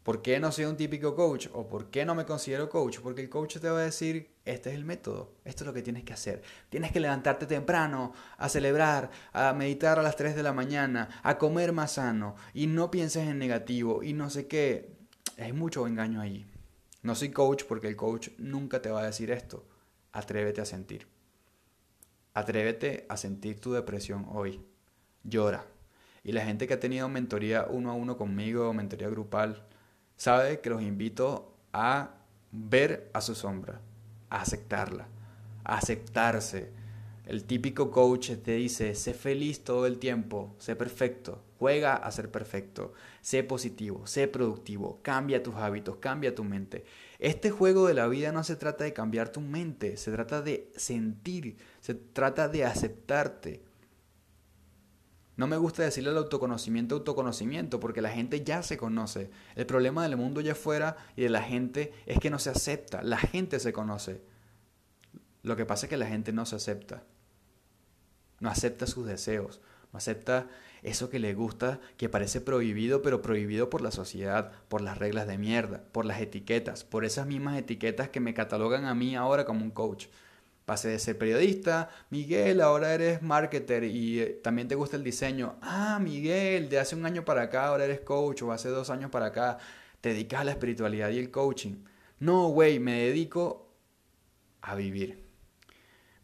¿Por 0.03 0.21
qué 0.21 0.41
no 0.41 0.51
soy 0.51 0.65
un 0.65 0.77
típico 0.77 1.15
coach? 1.15 1.47
¿O 1.53 1.69
por 1.69 1.89
qué 1.91 2.05
no 2.05 2.17
me 2.17 2.25
considero 2.25 2.69
coach? 2.69 2.99
Porque 3.01 3.21
el 3.21 3.29
coach 3.29 3.59
te 3.59 3.71
va 3.71 3.79
a 3.79 3.85
decir, 3.85 4.35
este 4.45 4.71
es 4.71 4.75
el 4.75 4.85
método, 4.85 5.35
esto 5.45 5.63
es 5.63 5.67
lo 5.67 5.73
que 5.73 5.83
tienes 5.83 6.03
que 6.03 6.13
hacer. 6.13 6.43
Tienes 6.71 6.91
que 6.91 6.99
levantarte 6.99 7.47
temprano, 7.47 8.13
a 8.37 8.49
celebrar, 8.49 9.11
a 9.33 9.53
meditar 9.53 10.01
a 10.01 10.03
las 10.03 10.17
3 10.17 10.35
de 10.35 10.43
la 10.43 10.53
mañana, 10.53 11.21
a 11.23 11.39
comer 11.39 11.73
más 11.73 11.93
sano 11.93 12.35
y 12.53 12.67
no 12.67 12.91
pienses 12.91 13.29
en 13.29 13.39
negativo 13.39 14.03
y 14.03 14.13
no 14.13 14.29
sé 14.29 14.49
qué. 14.49 14.91
Hay 15.39 15.53
mucho 15.53 15.87
engaño 15.87 16.21
ahí. 16.21 16.47
No 17.03 17.15
soy 17.15 17.31
coach 17.31 17.65
porque 17.65 17.87
el 17.87 17.97
coach 17.97 18.31
nunca 18.39 18.83
te 18.83 18.91
va 18.91 19.03
a 19.03 19.07
decir 19.07 19.31
esto. 19.31 19.65
Atrévete 20.11 20.61
a 20.61 20.65
sentir. 20.65 21.07
Atrévete 22.35 23.07
a 23.09 23.17
sentir 23.17 23.61
tu 23.61 23.73
depresión 23.73 24.27
hoy. 24.31 24.61
Llora. 25.23 25.65
Y 26.25 26.33
la 26.33 26.45
gente 26.45 26.67
que 26.67 26.75
ha 26.75 26.81
tenido 26.81 27.09
mentoría 27.09 27.67
uno 27.69 27.91
a 27.91 27.95
uno 27.95 28.17
conmigo, 28.17 28.73
mentoría 28.73 29.09
grupal, 29.09 29.67
sabe 30.17 30.61
que 30.61 30.71
los 30.71 30.83
invito 30.83 31.55
a 31.73 32.11
ver 32.53 33.11
a 33.13 33.21
su 33.21 33.35
sombra, 33.35 33.81
a 34.31 34.43
aceptarla, 34.43 35.09
a 35.65 35.79
aceptarse. 35.79 36.71
El 37.27 37.45
típico 37.45 37.91
coach 37.91 38.33
te 38.43 38.57
dice, 38.57 38.95
sé 38.95 39.15
feliz 39.15 39.65
todo 39.65 39.87
el 39.87 39.99
tiempo, 39.99 40.55
sé 40.59 40.75
perfecto, 40.75 41.43
juega 41.59 41.95
a 41.95 42.11
ser 42.11 42.31
perfecto, 42.31 42.93
sé 43.21 43.45
positivo, 43.45 44.07
sé 44.07 44.27
productivo, 44.27 44.99
cambia 45.03 45.43
tus 45.43 45.55
hábitos, 45.55 45.97
cambia 45.97 46.35
tu 46.35 46.43
mente. 46.43 46.85
Este 47.21 47.53
juego 47.53 47.87
de 47.87 47.95
la 47.95 48.09
vida 48.09 48.33
no 48.33 48.43
se 48.43 48.57
trata 48.57 48.83
de 48.83 48.93
cambiar 48.93 49.29
tu 49.29 49.41
mente, 49.41 49.97
se 49.97 50.11
trata 50.11 50.43
de 50.43 50.73
sentir, 50.77 51.57
se 51.81 51.95
trata 51.95 52.49
de 52.49 52.65
aceptarte. 52.65 53.63
No 55.43 55.49
me 55.49 55.57
gusta 55.57 55.83
decirle 55.83 56.11
al 56.11 56.19
autoconocimiento 56.19 56.95
autoconocimiento 56.95 57.81
porque 57.81 58.01
la 58.01 58.11
gente 58.11 58.45
ya 58.45 58.63
se 58.63 58.77
conoce. 58.77 59.29
El 59.57 59.67
problema 59.67 60.05
del 60.05 60.17
mundo 60.17 60.39
allá 60.39 60.53
afuera 60.53 60.97
y 61.17 61.23
de 61.23 61.31
la 61.31 61.43
gente 61.43 61.93
es 62.07 62.21
que 62.21 62.31
no 62.31 62.39
se 62.39 62.51
acepta. 62.51 63.03
La 63.03 63.17
gente 63.17 63.59
se 63.59 63.73
conoce. 63.73 64.23
Lo 65.43 65.57
que 65.57 65.67
pasa 65.67 65.87
es 65.87 65.91
que 65.91 65.97
la 65.97 66.07
gente 66.07 66.33
no 66.33 66.47
se 66.47 66.55
acepta. 66.55 67.03
No 68.39 68.51
acepta 68.51 68.87
sus 68.87 69.05
deseos. 69.05 69.61
No 69.93 69.97
acepta 69.97 70.47
eso 70.83 71.11
que 71.11 71.19
le 71.19 71.35
gusta, 71.35 71.81
que 71.97 72.09
parece 72.09 72.41
prohibido, 72.41 73.03
pero 73.03 73.21
prohibido 73.21 73.69
por 73.69 73.81
la 73.81 73.91
sociedad, 73.91 74.53
por 74.69 74.81
las 74.81 74.97
reglas 74.97 75.27
de 75.27 75.39
mierda, 75.39 75.83
por 75.91 76.05
las 76.05 76.21
etiquetas, 76.21 76.85
por 76.85 77.05
esas 77.05 77.27
mismas 77.27 77.59
etiquetas 77.59 78.11
que 78.11 78.21
me 78.21 78.33
catalogan 78.33 78.85
a 78.85 78.95
mí 78.95 79.17
ahora 79.17 79.45
como 79.45 79.65
un 79.65 79.73
coach. 79.73 80.07
Pasé 80.65 80.89
de 80.89 80.99
ser 80.99 81.19
periodista, 81.19 81.91
Miguel, 82.11 82.61
ahora 82.61 82.95
eres 82.95 83.21
marketer 83.23 83.85
y 83.85 84.21
eh, 84.21 84.41
también 84.43 84.69
te 84.69 84.77
gusta 84.77 84.97
el 84.97 85.05
diseño. 85.05 85.57
Ah, 85.61 85.99
Miguel, 86.01 86.69
de 86.69 86.79
hace 86.79 86.95
un 86.95 87.05
año 87.05 87.25
para 87.25 87.43
acá 87.43 87.67
ahora 87.67 87.85
eres 87.85 88.01
coach 88.01 88.43
o 88.43 88.53
hace 88.53 88.69
dos 88.69 88.91
años 88.91 89.11
para 89.11 89.27
acá 89.27 89.59
te 90.03 90.11
dedicas 90.11 90.41
a 90.41 90.45
la 90.45 90.51
espiritualidad 90.51 91.11
y 91.11 91.19
el 91.19 91.31
coaching. 91.31 91.85
No, 92.19 92.49
güey, 92.49 92.79
me 92.81 93.05
dedico 93.05 93.73
a 94.61 94.75
vivir. 94.75 95.25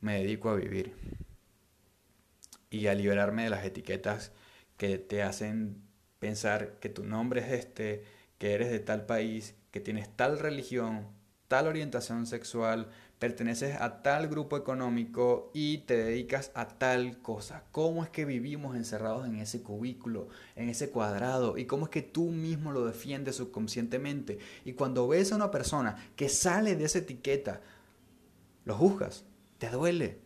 Me 0.00 0.18
dedico 0.18 0.50
a 0.50 0.56
vivir. 0.56 0.94
Y 2.70 2.88
a 2.88 2.94
liberarme 2.94 3.44
de 3.44 3.50
las 3.50 3.64
etiquetas 3.64 4.32
que 4.76 4.98
te 4.98 5.22
hacen 5.22 5.82
pensar 6.18 6.78
que 6.80 6.88
tu 6.88 7.04
nombre 7.04 7.40
es 7.40 7.52
este, 7.52 8.04
que 8.38 8.52
eres 8.52 8.70
de 8.70 8.80
tal 8.80 9.06
país, 9.06 9.54
que 9.70 9.80
tienes 9.80 10.14
tal 10.16 10.38
religión, 10.40 11.08
tal 11.48 11.66
orientación 11.66 12.26
sexual, 12.26 12.88
perteneces 13.18 13.80
a 13.80 14.02
tal 14.02 14.28
grupo 14.28 14.56
económico 14.56 15.50
y 15.52 15.78
te 15.78 15.96
dedicas 15.96 16.52
a 16.54 16.68
tal 16.68 17.20
cosa. 17.20 17.64
¿Cómo 17.72 18.04
es 18.04 18.10
que 18.10 18.24
vivimos 18.24 18.76
encerrados 18.76 19.26
en 19.26 19.36
ese 19.36 19.62
cubículo, 19.62 20.28
en 20.54 20.68
ese 20.68 20.90
cuadrado? 20.90 21.58
¿Y 21.58 21.64
cómo 21.64 21.86
es 21.86 21.90
que 21.90 22.02
tú 22.02 22.30
mismo 22.30 22.70
lo 22.70 22.84
defiendes 22.84 23.36
subconscientemente? 23.36 24.38
Y 24.64 24.74
cuando 24.74 25.08
ves 25.08 25.32
a 25.32 25.36
una 25.36 25.50
persona 25.50 25.96
que 26.14 26.28
sale 26.28 26.76
de 26.76 26.84
esa 26.84 26.98
etiqueta, 26.98 27.60
lo 28.64 28.76
juzgas, 28.76 29.24
te 29.58 29.70
duele. 29.70 30.18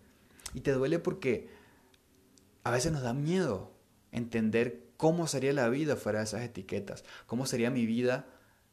Y 0.53 0.61
te 0.61 0.73
duele 0.73 0.99
porque 0.99 1.49
a 2.65 2.71
veces 2.71 2.93
nos 2.93 3.03
da 3.03 3.15
miedo 3.15 3.73
entender 4.11 4.83
cómo 4.99 5.27
sería 5.27 5.53
la 5.53 5.69
vida 5.69 5.97
fuera 5.97 6.19
de 6.19 6.27
esas 6.27 6.43
etiquetas, 6.43 7.05
cómo 7.27 7.47
sería 7.47 7.71
mi 7.71 7.87
vida 7.87 8.27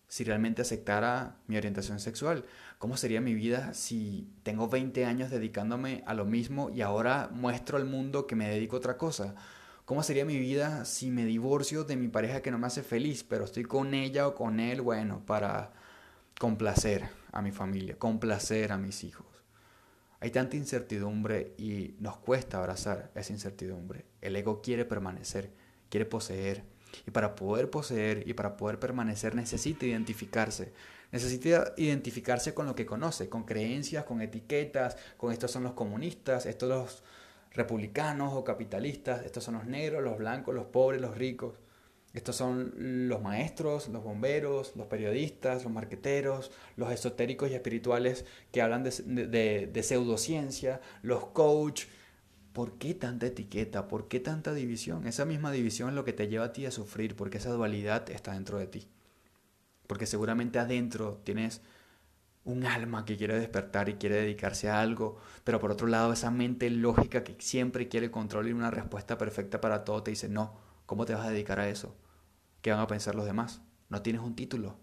si 0.09 0.23
realmente 0.23 0.63
aceptara 0.63 1.37
mi 1.47 1.55
orientación 1.55 1.99
sexual? 1.99 2.43
¿Cómo 2.79 2.97
sería 2.97 3.21
mi 3.21 3.35
vida 3.35 3.73
si 3.73 4.27
tengo 4.43 4.67
20 4.67 5.05
años 5.05 5.29
dedicándome 5.29 6.03
a 6.05 6.13
lo 6.13 6.25
mismo 6.25 6.69
y 6.71 6.81
ahora 6.81 7.29
muestro 7.31 7.77
al 7.77 7.85
mundo 7.85 8.27
que 8.27 8.35
me 8.35 8.49
dedico 8.49 8.75
a 8.75 8.79
otra 8.79 8.97
cosa? 8.97 9.35
¿Cómo 9.85 10.03
sería 10.03 10.25
mi 10.25 10.37
vida 10.37 10.83
si 10.83 11.11
me 11.11 11.25
divorcio 11.25 11.83
de 11.83 11.95
mi 11.95 12.09
pareja 12.09 12.41
que 12.41 12.51
no 12.51 12.57
me 12.57 12.67
hace 12.67 12.83
feliz, 12.83 13.23
pero 13.23 13.45
estoy 13.45 13.63
con 13.63 13.93
ella 13.93 14.27
o 14.27 14.35
con 14.35 14.59
él, 14.59 14.81
bueno, 14.81 15.23
para 15.25 15.73
complacer 16.39 17.07
a 17.31 17.41
mi 17.41 17.51
familia, 17.51 17.97
complacer 17.97 18.71
a 18.71 18.77
mis 18.77 19.03
hijos? 19.03 19.27
Hay 20.21 20.31
tanta 20.31 20.57
incertidumbre 20.57 21.53
y 21.57 21.95
nos 21.99 22.17
cuesta 22.17 22.57
abrazar 22.57 23.11
esa 23.15 23.31
incertidumbre. 23.31 24.05
El 24.21 24.35
ego 24.35 24.61
quiere 24.61 24.85
permanecer, 24.85 25.53
quiere 25.89 26.05
poseer, 26.05 26.65
y 27.07 27.11
para 27.11 27.35
poder 27.35 27.69
poseer 27.69 28.23
y 28.27 28.33
para 28.33 28.57
poder 28.57 28.79
permanecer 28.79 29.35
necesita 29.35 29.85
identificarse. 29.85 30.71
Necesita 31.11 31.73
identificarse 31.77 32.53
con 32.53 32.67
lo 32.67 32.75
que 32.75 32.85
conoce, 32.85 33.29
con 33.29 33.43
creencias, 33.43 34.03
con 34.03 34.21
etiquetas, 34.21 34.95
con 35.17 35.31
estos 35.31 35.51
son 35.51 35.63
los 35.63 35.73
comunistas, 35.73 36.45
estos 36.45 36.69
los 36.69 37.03
republicanos 37.51 38.33
o 38.33 38.43
capitalistas, 38.43 39.25
estos 39.25 39.43
son 39.43 39.55
los 39.55 39.65
negros, 39.65 40.03
los 40.03 40.17
blancos, 40.17 40.53
los 40.53 40.65
pobres, 40.65 41.01
los 41.01 41.17
ricos. 41.17 41.55
Estos 42.13 42.35
son 42.35 43.07
los 43.07 43.21
maestros, 43.21 43.87
los 43.89 44.03
bomberos, 44.03 44.75
los 44.75 44.87
periodistas, 44.87 45.63
los 45.63 45.71
marqueteros, 45.71 46.51
los 46.75 46.91
esotéricos 46.91 47.51
y 47.51 47.53
espirituales 47.53 48.25
que 48.51 48.63
hablan 48.63 48.83
de, 48.83 49.67
de 49.71 49.83
pseudociencia, 49.83 50.81
los 51.03 51.27
coach, 51.27 51.85
¿Por 52.53 52.77
qué 52.77 52.93
tanta 52.93 53.27
etiqueta? 53.27 53.87
¿Por 53.87 54.07
qué 54.07 54.19
tanta 54.19 54.53
división? 54.53 55.05
Esa 55.07 55.25
misma 55.25 55.51
división 55.51 55.89
es 55.89 55.95
lo 55.95 56.03
que 56.05 56.13
te 56.13 56.27
lleva 56.27 56.45
a 56.45 56.53
ti 56.53 56.65
a 56.65 56.71
sufrir, 56.71 57.15
porque 57.15 57.37
esa 57.37 57.51
dualidad 57.51 58.09
está 58.09 58.33
dentro 58.33 58.57
de 58.57 58.67
ti. 58.67 58.87
Porque 59.87 60.05
seguramente 60.05 60.59
adentro 60.59 61.21
tienes 61.23 61.61
un 62.45 62.65
alma 62.65 63.05
que 63.05 63.17
quiere 63.17 63.39
despertar 63.39 63.89
y 63.89 63.95
quiere 63.95 64.15
dedicarse 64.15 64.69
a 64.69 64.81
algo, 64.81 65.17
pero 65.43 65.59
por 65.59 65.71
otro 65.71 65.87
lado 65.87 66.13
esa 66.13 66.31
mente 66.31 66.69
lógica 66.69 67.23
que 67.23 67.35
siempre 67.39 67.87
quiere 67.87 68.11
control 68.11 68.47
y 68.47 68.53
una 68.53 68.71
respuesta 68.71 69.17
perfecta 69.17 69.61
para 69.61 69.83
todo 69.83 70.03
te 70.03 70.11
dice, 70.11 70.29
no, 70.29 70.57
¿cómo 70.85 71.05
te 71.05 71.13
vas 71.13 71.27
a 71.27 71.29
dedicar 71.29 71.59
a 71.59 71.69
eso? 71.69 71.95
¿Qué 72.61 72.71
van 72.71 72.79
a 72.79 72.87
pensar 72.87 73.15
los 73.15 73.25
demás? 73.25 73.61
No 73.89 74.01
tienes 74.01 74.21
un 74.21 74.35
título. 74.35 74.77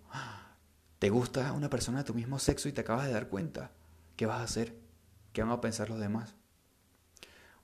¿Te 0.99 1.11
gusta 1.11 1.53
una 1.53 1.69
persona 1.71 1.99
de 1.99 2.05
tu 2.05 2.15
mismo 2.15 2.39
sexo 2.39 2.69
y 2.69 2.73
te 2.73 2.81
acabas 2.81 3.07
de 3.07 3.13
dar 3.13 3.29
cuenta? 3.29 3.73
¿Qué 4.17 4.27
vas 4.27 4.41
a 4.41 4.45
hacer? 4.45 4.75
¿Qué 5.33 5.43
van 5.43 5.51
a 5.53 5.61
pensar 5.61 5.91
los 5.91 6.01
demás? 6.01 6.37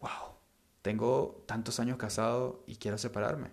Wow, 0.02 0.34
tengo 0.82 1.42
tantos 1.46 1.80
años 1.80 1.96
casado 1.96 2.62
y 2.66 2.76
quiero 2.76 2.98
separarme. 2.98 3.50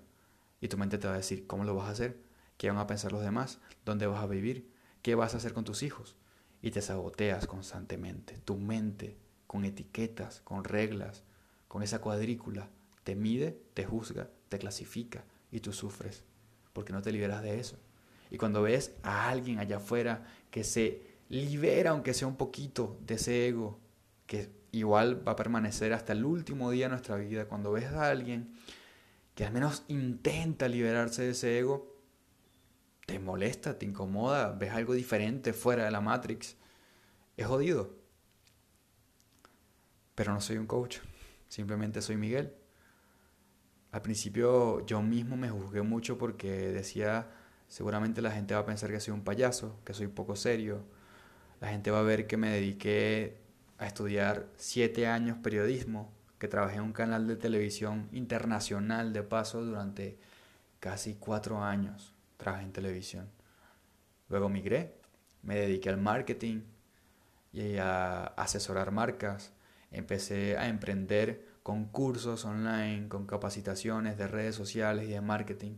Y 0.59 0.67
tu 0.67 0.77
mente 0.77 0.97
te 0.97 1.07
va 1.07 1.13
a 1.13 1.17
decir, 1.17 1.47
¿cómo 1.47 1.63
lo 1.63 1.75
vas 1.75 1.87
a 1.87 1.91
hacer? 1.91 2.17
¿Qué 2.57 2.69
van 2.69 2.79
a 2.79 2.87
pensar 2.87 3.13
los 3.13 3.21
demás? 3.21 3.59
¿Dónde 3.85 4.07
vas 4.07 4.21
a 4.21 4.27
vivir? 4.27 4.69
¿Qué 5.01 5.15
vas 5.15 5.33
a 5.33 5.37
hacer 5.37 5.53
con 5.53 5.63
tus 5.63 5.81
hijos? 5.83 6.17
Y 6.61 6.71
te 6.71 6.81
saboteas 6.81 7.47
constantemente. 7.47 8.37
Tu 8.43 8.57
mente, 8.57 9.15
con 9.47 9.63
etiquetas, 9.63 10.41
con 10.41 10.65
reglas, 10.65 11.23
con 11.69 11.83
esa 11.83 12.01
cuadrícula, 12.01 12.67
te 13.05 13.15
mide, 13.15 13.61
te 13.73 13.85
juzga, 13.85 14.29
te 14.49 14.59
clasifica 14.59 15.23
y 15.51 15.61
tú 15.61 15.71
sufres 15.71 16.25
porque 16.73 16.93
no 16.93 17.01
te 17.01 17.11
liberas 17.11 17.43
de 17.43 17.59
eso. 17.59 17.77
Y 18.31 18.37
cuando 18.37 18.61
ves 18.61 18.93
a 19.03 19.29
alguien 19.29 19.59
allá 19.59 19.77
afuera 19.77 20.25
que 20.51 20.63
se 20.63 21.01
libera, 21.29 21.91
aunque 21.91 22.13
sea 22.13 22.27
un 22.27 22.35
poquito, 22.35 22.97
de 23.05 23.15
ese 23.15 23.47
ego, 23.47 23.79
que 24.27 24.49
igual 24.71 25.27
va 25.27 25.33
a 25.33 25.35
permanecer 25.35 25.93
hasta 25.93 26.13
el 26.13 26.25
último 26.25 26.71
día 26.71 26.85
de 26.85 26.89
nuestra 26.89 27.15
vida. 27.15 27.45
Cuando 27.45 27.71
ves 27.71 27.85
a 27.85 28.09
alguien 28.09 28.53
que 29.35 29.45
al 29.45 29.53
menos 29.53 29.83
intenta 29.87 30.67
liberarse 30.67 31.23
de 31.23 31.29
ese 31.31 31.59
ego, 31.59 31.95
te 33.05 33.19
molesta, 33.19 33.79
te 33.79 33.85
incomoda, 33.85 34.51
ves 34.51 34.71
algo 34.71 34.93
diferente 34.93 35.53
fuera 35.53 35.85
de 35.85 35.91
la 35.91 36.01
Matrix, 36.01 36.55
es 37.37 37.47
jodido. 37.47 37.95
Pero 40.13 40.33
no 40.33 40.41
soy 40.41 40.57
un 40.57 40.67
coach, 40.67 40.97
simplemente 41.47 42.01
soy 42.01 42.17
Miguel. 42.17 42.53
Al 43.91 44.01
principio 44.01 44.85
yo 44.85 45.01
mismo 45.01 45.37
me 45.37 45.49
juzgué 45.49 45.81
mucho 45.81 46.17
porque 46.17 46.49
decía, 46.69 47.31
seguramente 47.67 48.21
la 48.21 48.31
gente 48.31 48.53
va 48.53 48.59
a 48.59 48.65
pensar 48.65 48.91
que 48.91 48.99
soy 48.99 49.13
un 49.13 49.23
payaso, 49.23 49.79
que 49.85 49.93
soy 49.93 50.07
poco 50.07 50.35
serio. 50.35 50.83
La 51.61 51.69
gente 51.69 51.89
va 51.89 52.01
a 52.01 52.03
ver 52.03 52.27
que 52.27 52.37
me 52.37 52.49
dediqué 52.49 53.41
a 53.79 53.87
estudiar 53.87 54.45
siete 54.57 55.07
años 55.07 55.37
periodismo, 55.41 56.11
que 56.37 56.47
trabajé 56.47 56.75
en 56.75 56.83
un 56.83 56.93
canal 56.93 57.27
de 57.27 57.37
televisión 57.37 58.09
internacional 58.11 59.13
de 59.13 59.23
paso 59.23 59.63
durante 59.63 60.19
casi 60.79 61.15
cuatro 61.15 61.63
años. 61.63 62.13
Trabajé 62.37 62.63
en 62.63 62.73
televisión. 62.73 63.29
Luego 64.27 64.49
migré, 64.49 64.95
me 65.41 65.55
dediqué 65.55 65.89
al 65.89 65.97
marketing 65.97 66.61
y 67.51 67.77
a 67.77 68.25
asesorar 68.25 68.91
marcas. 68.91 69.53
Empecé 69.91 70.57
a 70.57 70.67
emprender 70.67 71.47
con 71.63 71.85
cursos 71.85 72.45
online, 72.45 73.07
con 73.07 73.25
capacitaciones 73.25 74.17
de 74.17 74.27
redes 74.27 74.55
sociales 74.55 75.07
y 75.07 75.11
de 75.11 75.21
marketing. 75.21 75.77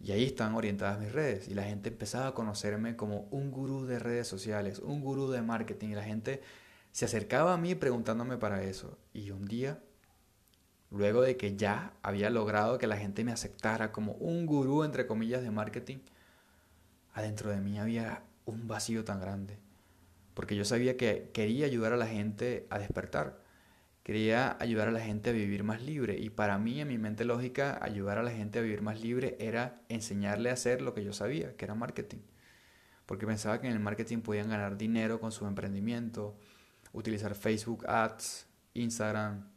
Y 0.00 0.12
ahí 0.12 0.24
están 0.24 0.54
orientadas 0.54 0.98
mis 0.98 1.12
redes. 1.12 1.48
Y 1.48 1.54
la 1.54 1.64
gente 1.64 1.90
empezaba 1.90 2.28
a 2.28 2.34
conocerme 2.34 2.96
como 2.96 3.28
un 3.30 3.50
gurú 3.50 3.86
de 3.86 3.98
redes 3.98 4.26
sociales, 4.26 4.78
un 4.80 5.00
gurú 5.00 5.30
de 5.30 5.42
marketing. 5.42 5.90
Y 5.90 5.94
la 5.94 6.04
gente 6.04 6.42
se 6.92 7.04
acercaba 7.04 7.54
a 7.54 7.58
mí 7.58 7.74
preguntándome 7.74 8.36
para 8.36 8.62
eso. 8.62 8.98
Y 9.12 9.30
un 9.30 9.46
día, 9.46 9.80
luego 10.90 11.22
de 11.22 11.36
que 11.36 11.56
ya 11.56 11.94
había 12.02 12.30
logrado 12.30 12.78
que 12.78 12.86
la 12.86 12.96
gente 12.96 13.24
me 13.24 13.32
aceptara 13.32 13.92
como 13.92 14.12
un 14.14 14.46
gurú, 14.46 14.84
entre 14.84 15.06
comillas, 15.06 15.42
de 15.42 15.50
marketing, 15.50 15.98
adentro 17.12 17.50
de 17.50 17.60
mí 17.60 17.78
había 17.78 18.22
un 18.44 18.66
vacío 18.66 19.04
tan 19.04 19.20
grande. 19.20 19.58
Porque 20.34 20.56
yo 20.56 20.64
sabía 20.64 20.96
que 20.96 21.30
quería 21.32 21.66
ayudar 21.66 21.92
a 21.92 21.96
la 21.96 22.06
gente 22.06 22.66
a 22.70 22.78
despertar. 22.78 23.42
Quería 24.02 24.56
ayudar 24.58 24.88
a 24.88 24.92
la 24.92 25.00
gente 25.00 25.30
a 25.30 25.32
vivir 25.32 25.62
más 25.62 25.82
libre. 25.82 26.18
Y 26.18 26.30
para 26.30 26.58
mí, 26.58 26.80
en 26.80 26.88
mi 26.88 26.98
mente 26.98 27.24
lógica, 27.24 27.78
ayudar 27.82 28.18
a 28.18 28.22
la 28.22 28.30
gente 28.30 28.58
a 28.58 28.62
vivir 28.62 28.82
más 28.82 29.00
libre 29.00 29.36
era 29.38 29.82
enseñarle 29.88 30.50
a 30.50 30.54
hacer 30.54 30.82
lo 30.82 30.94
que 30.94 31.04
yo 31.04 31.12
sabía, 31.12 31.56
que 31.56 31.64
era 31.64 31.74
marketing. 31.74 32.20
Porque 33.06 33.26
pensaba 33.26 33.60
que 33.60 33.66
en 33.66 33.74
el 33.74 33.80
marketing 33.80 34.18
podían 34.18 34.48
ganar 34.48 34.76
dinero 34.76 35.20
con 35.20 35.32
su 35.32 35.46
emprendimiento, 35.46 36.36
utilizar 36.92 37.34
Facebook 37.34 37.86
Ads, 37.88 38.46
Instagram, 38.74 39.48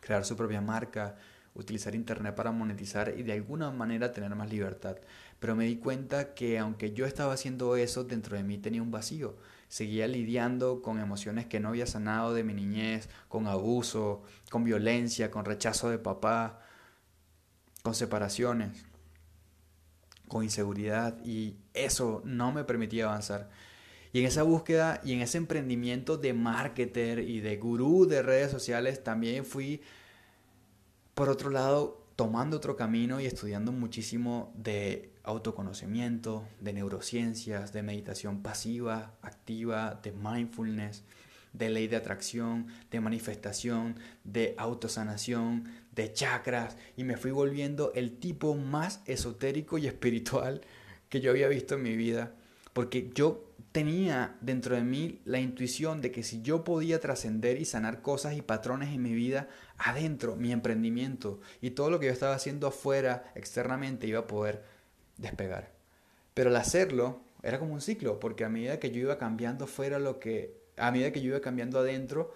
crear 0.00 0.24
su 0.24 0.36
propia 0.36 0.60
marca, 0.60 1.16
utilizar 1.54 1.94
Internet 1.94 2.34
para 2.34 2.52
monetizar 2.52 3.14
y 3.16 3.22
de 3.22 3.32
alguna 3.32 3.70
manera 3.70 4.12
tener 4.12 4.34
más 4.34 4.50
libertad. 4.50 4.96
Pero 5.38 5.56
me 5.56 5.64
di 5.64 5.76
cuenta 5.76 6.34
que 6.34 6.58
aunque 6.58 6.92
yo 6.92 7.06
estaba 7.06 7.32
haciendo 7.32 7.76
eso, 7.76 8.04
dentro 8.04 8.36
de 8.36 8.42
mí 8.42 8.58
tenía 8.58 8.82
un 8.82 8.90
vacío. 8.90 9.36
Seguía 9.68 10.06
lidiando 10.08 10.82
con 10.82 10.98
emociones 10.98 11.46
que 11.46 11.60
no 11.60 11.68
había 11.68 11.86
sanado 11.86 12.34
de 12.34 12.44
mi 12.44 12.54
niñez, 12.54 13.08
con 13.28 13.46
abuso, 13.46 14.22
con 14.50 14.64
violencia, 14.64 15.30
con 15.30 15.44
rechazo 15.44 15.88
de 15.90 15.98
papá, 15.98 16.60
con 17.82 17.94
separaciones, 17.94 18.84
con 20.28 20.44
inseguridad 20.44 21.18
y 21.24 21.56
eso 21.74 22.22
no 22.24 22.52
me 22.52 22.64
permitía 22.64 23.06
avanzar. 23.06 23.48
Y 24.12 24.20
en 24.20 24.26
esa 24.26 24.42
búsqueda 24.42 25.00
y 25.04 25.12
en 25.12 25.20
ese 25.20 25.38
emprendimiento 25.38 26.16
de 26.16 26.32
marketer 26.32 27.20
y 27.20 27.40
de 27.40 27.56
gurú 27.56 28.06
de 28.06 28.22
redes 28.22 28.50
sociales 28.50 29.04
también 29.04 29.44
fui, 29.44 29.82
por 31.14 31.28
otro 31.28 31.50
lado, 31.50 32.06
tomando 32.16 32.56
otro 32.56 32.76
camino 32.76 33.20
y 33.20 33.26
estudiando 33.26 33.72
muchísimo 33.72 34.52
de 34.56 35.10
autoconocimiento, 35.22 36.44
de 36.60 36.72
neurociencias, 36.72 37.72
de 37.72 37.82
meditación 37.82 38.42
pasiva, 38.42 39.14
activa, 39.22 40.00
de 40.02 40.12
mindfulness, 40.12 41.04
de 41.52 41.68
ley 41.70 41.88
de 41.88 41.96
atracción, 41.96 42.66
de 42.90 43.00
manifestación, 43.00 43.96
de 44.24 44.54
autosanación, 44.58 45.64
de 45.94 46.12
chakras. 46.12 46.76
Y 46.96 47.04
me 47.04 47.16
fui 47.16 47.30
volviendo 47.30 47.92
el 47.94 48.18
tipo 48.18 48.54
más 48.54 49.02
esotérico 49.06 49.78
y 49.78 49.86
espiritual 49.86 50.60
que 51.08 51.20
yo 51.20 51.30
había 51.30 51.48
visto 51.48 51.76
en 51.76 51.82
mi 51.82 51.96
vida. 51.96 52.34
Porque 52.72 53.10
yo 53.14 53.49
tenía 53.72 54.36
dentro 54.40 54.74
de 54.74 54.82
mí 54.82 55.20
la 55.24 55.38
intuición 55.38 56.00
de 56.00 56.10
que 56.10 56.22
si 56.22 56.42
yo 56.42 56.64
podía 56.64 57.00
trascender 57.00 57.60
y 57.60 57.64
sanar 57.64 58.02
cosas 58.02 58.34
y 58.34 58.42
patrones 58.42 58.92
en 58.92 59.02
mi 59.02 59.14
vida 59.14 59.48
adentro, 59.78 60.36
mi 60.36 60.52
emprendimiento 60.52 61.40
y 61.60 61.70
todo 61.70 61.90
lo 61.90 62.00
que 62.00 62.06
yo 62.06 62.12
estaba 62.12 62.34
haciendo 62.34 62.66
afuera, 62.66 63.32
externamente, 63.34 64.06
iba 64.06 64.20
a 64.20 64.26
poder 64.26 64.64
despegar. 65.18 65.72
Pero 66.34 66.50
al 66.50 66.56
hacerlo 66.56 67.20
era 67.42 67.58
como 67.58 67.74
un 67.74 67.80
ciclo, 67.80 68.18
porque 68.20 68.44
a 68.44 68.48
medida 68.48 68.80
que 68.80 68.90
yo 68.90 69.00
iba 69.00 69.18
cambiando 69.18 69.66
fuera 69.66 69.98
lo 69.98 70.18
que, 70.18 70.60
a 70.76 70.90
medida 70.90 71.12
que 71.12 71.20
yo 71.20 71.28
iba 71.28 71.40
cambiando 71.40 71.78
adentro, 71.78 72.34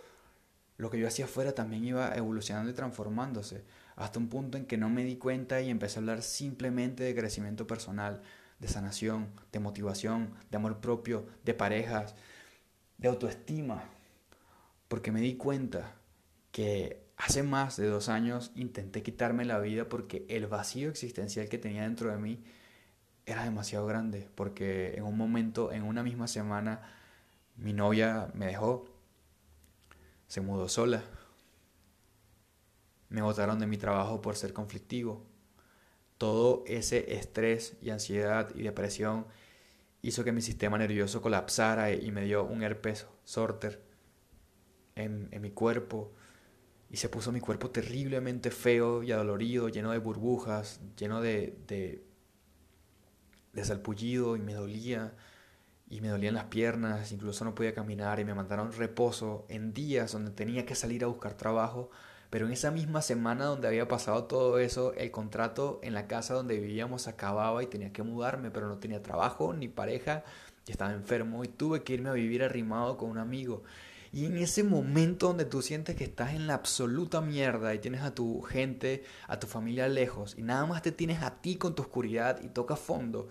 lo 0.77 0.91
que 0.91 0.99
yo 0.99 1.07
hacía 1.07 1.27
afuera 1.27 1.53
también 1.53 1.85
iba 1.85 2.15
evolucionando 2.15 2.71
y 2.71 2.75
transformándose, 2.75 3.65
hasta 3.97 4.19
un 4.19 4.29
punto 4.29 4.59
en 4.59 4.67
que 4.67 4.77
no 4.77 4.89
me 4.89 5.05
di 5.05 5.17
cuenta 5.17 5.61
y 5.61 5.71
empecé 5.71 5.99
a 5.99 6.01
hablar 6.01 6.23
simplemente 6.23 7.05
de 7.05 7.15
crecimiento 7.15 7.67
personal, 7.67 8.23
de 8.59 8.69
sanación, 8.69 9.29
de 9.53 9.61
motivación, 9.61 10.35
de 10.51 10.57
amor 10.57 10.81
propio, 10.81 11.27
de 11.45 11.55
parejas, 11.55 12.15
de 12.99 13.09
autoestima. 13.09 13.85
Porque 14.89 15.13
me 15.13 15.21
di 15.21 15.37
cuenta 15.37 15.95
que 16.53 17.05
hace 17.17 17.43
más 17.43 17.77
de 17.77 17.87
dos 17.87 18.09
años 18.09 18.53
intenté 18.55 19.03
quitarme 19.03 19.45
la 19.45 19.59
vida 19.59 19.89
porque 19.89 20.25
el 20.29 20.47
vacío 20.47 20.89
existencial 20.91 21.49
que 21.49 21.59
tenía 21.59 21.83
dentro 21.83 22.11
de 22.11 22.19
mí 22.19 22.45
era 23.27 23.45
demasiado 23.45 23.87
grande 23.87 24.29
porque 24.35 24.95
en 24.95 25.05
un 25.05 25.17
momento, 25.17 25.73
en 25.73 25.83
una 25.83 26.03
misma 26.03 26.29
semana, 26.29 26.83
mi 27.57 27.73
novia 27.73 28.31
me 28.35 28.47
dejó, 28.47 28.87
se 30.27 30.41
mudó 30.41 30.69
sola, 30.69 31.03
me 33.09 33.23
botaron 33.23 33.59
de 33.59 33.67
mi 33.67 33.77
trabajo 33.77 34.21
por 34.21 34.37
ser 34.37 34.53
conflictivo. 34.53 35.25
Todo 36.25 36.65
ese 36.67 37.17
estrés 37.17 37.77
y 37.83 37.91
ansiedad 37.91 38.49
y 38.55 38.63
depresión 38.63 39.27
hizo 40.01 40.25
que 40.25 40.33
mi 40.33 40.41
sistema 40.41 40.79
nervioso 40.79 41.21
colapsara 41.21 41.93
y 41.93 42.11
me 42.13 42.25
dio 42.25 42.45
un 42.45 42.63
herpes 42.63 43.07
sorter 43.25 43.83
en, 44.95 45.29
mi 45.43 45.51
cuerpo. 45.51 46.15
Y 46.89 46.97
se 46.97 47.11
puso 47.11 47.31
mi 47.31 47.41
cuerpo 47.41 47.69
terriblemente 47.69 48.51
feo 48.51 49.03
y 49.03 49.13
adolorido, 49.13 49.69
lleno 49.69 49.91
de 49.91 49.99
burbujas, 49.99 50.81
lleno 50.97 51.21
de, 51.21 51.59
de, 51.67 52.03
de 53.53 53.65
salpullido 53.67 54.37
y 54.37 54.41
me 54.41 54.55
dolía. 54.55 55.13
Y 55.91 56.01
me 56.01 56.09
dolían 56.09 56.37
las 56.37 56.47
piernas, 56.47 57.13
incluso 57.13 57.45
no 57.45 57.55
podía 57.55 57.75
caminar 57.75 58.19
y 58.19 58.25
me 58.25 58.33
mandaron 58.33 58.73
reposo 58.73 59.45
en 59.51 59.75
días 59.75 60.13
donde 60.13 60.31
tenía 60.31 60.65
que 60.65 60.75
salir 60.75 61.05
a 61.05 61.09
buscar 61.09 61.35
trabajo, 61.35 61.91
pero 62.35 62.47
en 62.47 62.53
esa 62.53 62.73
misma 62.73 63.01
semana 63.01 63.45
donde 63.45 63.69
había 63.69 63.87
pasado 63.87 64.25
todo 64.25 64.59
eso, 64.59 64.93
el 64.95 65.13
contrato 65.13 65.79
en 65.85 65.95
la 65.95 66.09
casa 66.09 66.35
donde 66.35 66.59
vivíamos 66.59 67.07
acababa 67.07 67.63
y 67.63 67.69
tenía 67.69 67.93
que 67.93 68.03
mudarme, 68.03 68.51
pero 68.51 68.67
no 68.67 68.79
tenía 68.79 69.01
trabajo 69.01 69.55
ni 69.55 69.69
pareja 69.69 70.25
y 70.67 70.73
estaba 70.73 70.93
enfermo 70.93 71.45
y 71.45 71.47
tuve 71.47 71.85
que 71.85 71.93
irme 71.93 72.09
a 72.11 72.15
vivir 72.15 72.43
arrimado 72.43 72.97
con 72.97 73.11
un 73.11 73.19
amigo. 73.19 73.63
Y 74.13 74.27
en 74.27 74.37
ese 74.37 74.65
momento 74.65 75.29
donde 75.29 75.45
tú 75.45 75.63
sientes 75.63 75.95
que 75.95 76.03
estás 76.03 76.35
en 76.35 76.49
la 76.49 76.55
absoluta 76.55 77.21
mierda 77.21 77.73
y 77.73 77.79
tienes 77.79 78.03
a 78.03 78.17
tu 78.17 78.43
gente, 78.43 79.05
a 79.29 79.39
tu 79.39 79.47
familia 79.47 79.87
lejos 79.87 80.35
y 80.37 80.43
nada 80.43 80.67
más 80.67 80.83
te 80.83 80.91
tienes 80.91 81.23
a 81.23 81.41
ti 81.41 81.55
con 81.55 81.77
tu 81.77 81.83
oscuridad 81.83 82.43
y 82.43 82.49
toca 82.49 82.75
fondo, 82.75 83.29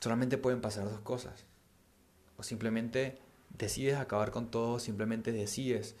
solamente 0.00 0.36
pueden 0.36 0.60
pasar 0.60 0.90
dos 0.90 1.02
cosas. 1.02 1.44
O 2.38 2.42
simplemente 2.42 3.20
decides 3.56 3.98
acabar 3.98 4.32
con 4.32 4.50
todo, 4.50 4.80
simplemente 4.80 5.30
decides 5.30 5.94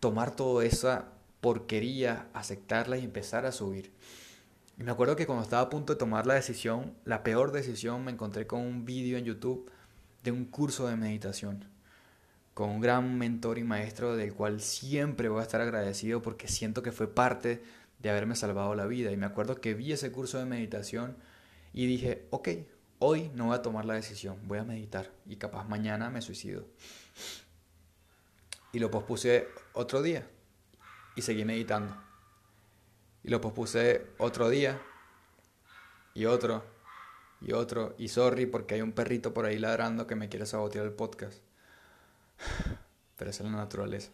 tomar 0.00 0.34
toda 0.34 0.64
esa 0.64 1.06
porquería, 1.40 2.28
aceptarla 2.32 2.98
y 2.98 3.04
empezar 3.04 3.46
a 3.46 3.52
subir. 3.52 3.92
Y 4.78 4.84
me 4.84 4.92
acuerdo 4.92 5.16
que 5.16 5.26
cuando 5.26 5.42
estaba 5.42 5.62
a 5.62 5.70
punto 5.70 5.92
de 5.92 5.98
tomar 5.98 6.26
la 6.26 6.34
decisión, 6.34 6.94
la 7.04 7.22
peor 7.22 7.52
decisión, 7.52 8.04
me 8.04 8.12
encontré 8.12 8.46
con 8.46 8.60
un 8.60 8.84
vídeo 8.84 9.18
en 9.18 9.24
YouTube 9.24 9.70
de 10.22 10.30
un 10.30 10.44
curso 10.44 10.86
de 10.86 10.96
meditación, 10.96 11.64
con 12.54 12.70
un 12.70 12.80
gran 12.80 13.18
mentor 13.18 13.58
y 13.58 13.64
maestro 13.64 14.16
del 14.16 14.34
cual 14.34 14.60
siempre 14.60 15.28
voy 15.28 15.40
a 15.40 15.42
estar 15.42 15.60
agradecido 15.60 16.22
porque 16.22 16.48
siento 16.48 16.82
que 16.82 16.92
fue 16.92 17.12
parte 17.12 17.62
de 17.98 18.10
haberme 18.10 18.36
salvado 18.36 18.74
la 18.74 18.86
vida. 18.86 19.10
Y 19.10 19.16
me 19.16 19.26
acuerdo 19.26 19.60
que 19.60 19.74
vi 19.74 19.92
ese 19.92 20.12
curso 20.12 20.38
de 20.38 20.44
meditación 20.44 21.16
y 21.72 21.86
dije, 21.86 22.26
ok, 22.30 22.48
hoy 23.00 23.30
no 23.34 23.46
voy 23.46 23.56
a 23.56 23.62
tomar 23.62 23.84
la 23.84 23.94
decisión, 23.94 24.36
voy 24.44 24.58
a 24.58 24.64
meditar 24.64 25.10
y 25.26 25.36
capaz 25.36 25.64
mañana 25.64 26.10
me 26.10 26.22
suicido. 26.22 26.64
Y 28.72 28.78
lo 28.78 28.90
pospuse 28.90 29.48
otro 29.78 30.02
día 30.02 30.28
y 31.14 31.22
seguí 31.22 31.44
meditando. 31.44 31.96
Y 33.22 33.28
lo 33.30 33.40
pospuse 33.40 34.08
otro 34.18 34.48
día 34.48 34.82
y 36.14 36.24
otro 36.24 36.64
y 37.40 37.52
otro. 37.52 37.94
Y 37.96 38.08
sorry 38.08 38.46
porque 38.46 38.74
hay 38.74 38.82
un 38.82 38.90
perrito 38.90 39.32
por 39.32 39.46
ahí 39.46 39.56
ladrando 39.56 40.08
que 40.08 40.16
me 40.16 40.28
quiere 40.28 40.46
sabotear 40.46 40.84
el 40.84 40.92
podcast. 40.92 41.42
Pero 43.16 43.30
esa 43.30 43.44
es 43.44 43.50
la 43.50 43.56
naturaleza. 43.56 44.10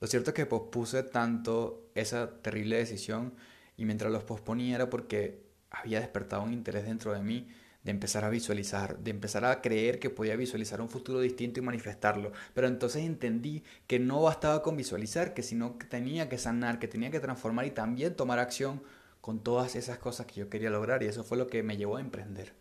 Lo 0.00 0.06
cierto 0.06 0.30
es 0.30 0.34
que 0.34 0.46
pospuse 0.46 1.02
tanto 1.02 1.90
esa 1.94 2.40
terrible 2.40 2.76
decisión 2.76 3.34
y 3.76 3.84
mientras 3.84 4.10
los 4.10 4.24
posponía 4.24 4.76
era 4.76 4.88
porque 4.88 5.44
había 5.70 6.00
despertado 6.00 6.42
un 6.42 6.54
interés 6.54 6.86
dentro 6.86 7.12
de 7.12 7.20
mí 7.20 7.54
de 7.82 7.90
empezar 7.90 8.24
a 8.24 8.28
visualizar, 8.28 8.98
de 8.98 9.10
empezar 9.10 9.44
a 9.44 9.62
creer 9.62 9.98
que 9.98 10.10
podía 10.10 10.36
visualizar 10.36 10.80
un 10.80 10.88
futuro 10.88 11.20
distinto 11.20 11.60
y 11.60 11.62
manifestarlo. 11.62 12.32
Pero 12.54 12.66
entonces 12.66 13.04
entendí 13.04 13.62
que 13.86 13.98
no 13.98 14.22
bastaba 14.22 14.62
con 14.62 14.76
visualizar, 14.76 15.32
que 15.32 15.42
sino 15.42 15.78
que 15.78 15.86
tenía 15.86 16.28
que 16.28 16.38
sanar, 16.38 16.78
que 16.78 16.88
tenía 16.88 17.10
que 17.10 17.20
transformar 17.20 17.66
y 17.66 17.70
también 17.70 18.14
tomar 18.14 18.38
acción 18.38 18.82
con 19.20 19.40
todas 19.40 19.76
esas 19.76 19.98
cosas 19.98 20.26
que 20.26 20.40
yo 20.40 20.48
quería 20.48 20.70
lograr 20.70 21.02
y 21.02 21.06
eso 21.06 21.24
fue 21.24 21.38
lo 21.38 21.46
que 21.46 21.62
me 21.62 21.76
llevó 21.76 21.96
a 21.96 22.00
emprender. 22.00 22.52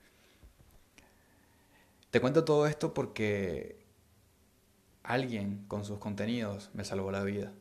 Te 2.12 2.22
cuento 2.22 2.44
todo 2.44 2.66
esto 2.66 2.94
porque 2.94 3.86
alguien 5.04 5.66
con 5.68 5.86
sus 5.86 6.00
contenidos 6.00 6.70
me 6.74 6.86
salvó 6.86 7.12
la 7.12 7.24
vida. 7.24 7.52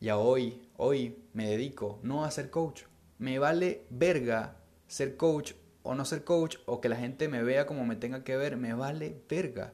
Y 0.00 0.10
a 0.10 0.16
hoy, 0.16 0.68
hoy 0.76 1.18
me 1.32 1.48
dedico 1.48 1.98
no 2.02 2.24
a 2.24 2.30
ser 2.30 2.50
coach, 2.50 2.82
me 3.18 3.38
vale 3.38 3.84
verga 3.90 4.56
ser 4.86 5.16
coach 5.16 5.52
o 5.82 5.94
no 5.94 6.04
ser 6.04 6.24
coach 6.24 6.56
o 6.66 6.80
que 6.80 6.88
la 6.88 6.96
gente 6.96 7.28
me 7.28 7.42
vea 7.42 7.66
como 7.66 7.84
me 7.84 7.96
tenga 7.96 8.24
que 8.24 8.36
ver, 8.36 8.56
me 8.56 8.74
vale 8.74 9.20
verga. 9.28 9.72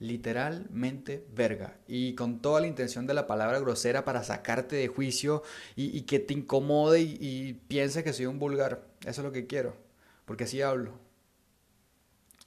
Literalmente 0.00 1.26
verga. 1.34 1.76
Y 1.88 2.14
con 2.14 2.40
toda 2.40 2.60
la 2.60 2.68
intención 2.68 3.06
de 3.06 3.14
la 3.14 3.26
palabra 3.26 3.58
grosera 3.58 4.04
para 4.04 4.22
sacarte 4.22 4.76
de 4.76 4.86
juicio 4.88 5.42
y, 5.74 6.02
que 6.02 6.20
te 6.20 6.34
incomode 6.34 7.00
y, 7.00 7.18
y 7.20 7.52
pienses 7.54 8.04
que 8.04 8.12
soy 8.12 8.26
un 8.26 8.38
vulgar. 8.38 8.86
Eso 9.00 9.20
es 9.20 9.24
lo 9.24 9.32
que 9.32 9.46
quiero. 9.48 9.76
Porque 10.24 10.44
así 10.44 10.62
hablo. 10.62 10.92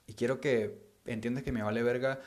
Y 0.06 0.14
quiero 0.14 0.40
que 0.40 0.78
entiendas 1.04 1.44
que 1.44 1.52
me 1.52 1.62
vale 1.62 1.82
verga 1.82 2.20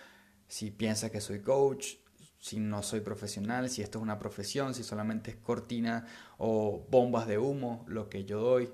si 0.47 0.71
piensas 0.71 1.11
que 1.11 1.21
soy 1.21 1.39
coach, 1.39 1.95
si 2.39 2.59
no 2.59 2.83
soy 2.83 2.99
profesional, 2.99 3.69
si 3.69 3.81
esto 3.81 3.97
es 3.97 4.03
una 4.03 4.19
profesión, 4.19 4.75
si 4.75 4.83
solamente 4.83 5.31
es 5.31 5.37
cortina 5.37 6.05
o 6.37 6.85
bombas 6.91 7.27
de 7.27 7.39
humo, 7.39 7.83
lo 7.87 8.07
que 8.09 8.25
yo 8.25 8.39
doy. 8.39 8.69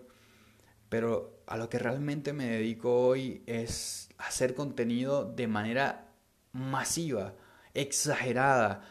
Pero 0.91 1.41
a 1.47 1.55
lo 1.55 1.69
que 1.69 1.79
realmente 1.79 2.33
me 2.33 2.45
dedico 2.47 3.07
hoy 3.07 3.43
es 3.45 4.09
hacer 4.17 4.55
contenido 4.55 5.23
de 5.23 5.47
manera 5.47 6.11
masiva, 6.51 7.33
exagerada. 7.73 8.83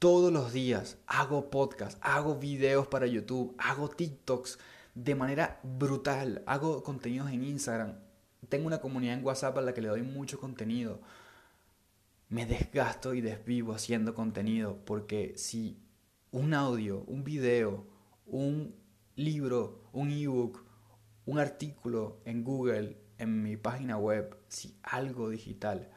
Todos 0.00 0.32
los 0.32 0.52
días 0.52 0.98
hago 1.06 1.50
podcast, 1.50 1.96
hago 2.02 2.34
videos 2.34 2.88
para 2.88 3.06
YouTube, 3.06 3.54
hago 3.58 3.88
TikToks 3.88 4.58
de 4.96 5.14
manera 5.14 5.60
brutal, 5.62 6.42
hago 6.46 6.82
contenidos 6.82 7.30
en 7.30 7.44
Instagram. 7.44 8.00
Tengo 8.48 8.66
una 8.66 8.80
comunidad 8.80 9.14
en 9.14 9.24
WhatsApp 9.24 9.56
a 9.58 9.60
la 9.60 9.74
que 9.74 9.80
le 9.80 9.88
doy 9.88 10.02
mucho 10.02 10.40
contenido 10.40 11.00
me 12.34 12.46
desgasto 12.46 13.14
y 13.14 13.20
desvivo 13.20 13.74
haciendo 13.74 14.12
contenido 14.12 14.80
porque 14.84 15.34
si 15.36 15.78
un 16.32 16.52
audio, 16.52 17.04
un 17.06 17.22
video, 17.22 17.86
un 18.26 18.74
libro, 19.14 19.84
un 19.92 20.10
ebook, 20.10 20.63
un 21.26 21.38
artículo 21.38 22.20
en 22.24 22.44
Google, 22.44 22.96
en 23.18 23.42
mi 23.42 23.56
página 23.56 23.96
web, 23.96 24.36
si 24.48 24.76
algo 24.82 25.30
digital 25.30 25.90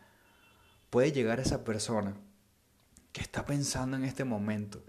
puede 0.89 1.11
llegar 1.11 1.39
a 1.39 1.43
esa 1.43 1.63
persona 1.63 2.15
que 3.11 3.21
está 3.21 3.45
pensando 3.45 3.97
en 3.97 4.03
este 4.03 4.23
momento 4.23 4.83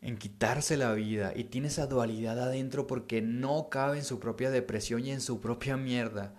en 0.00 0.16
quitarse 0.16 0.76
la 0.76 0.92
vida 0.92 1.32
y 1.34 1.44
tiene 1.44 1.68
esa 1.68 1.86
dualidad 1.86 2.38
adentro 2.40 2.86
porque 2.86 3.20
no 3.20 3.68
cabe 3.68 3.98
en 3.98 4.04
su 4.04 4.20
propia 4.20 4.50
depresión 4.50 5.04
y 5.04 5.10
en 5.10 5.20
su 5.20 5.40
propia 5.40 5.76
mierda, 5.76 6.34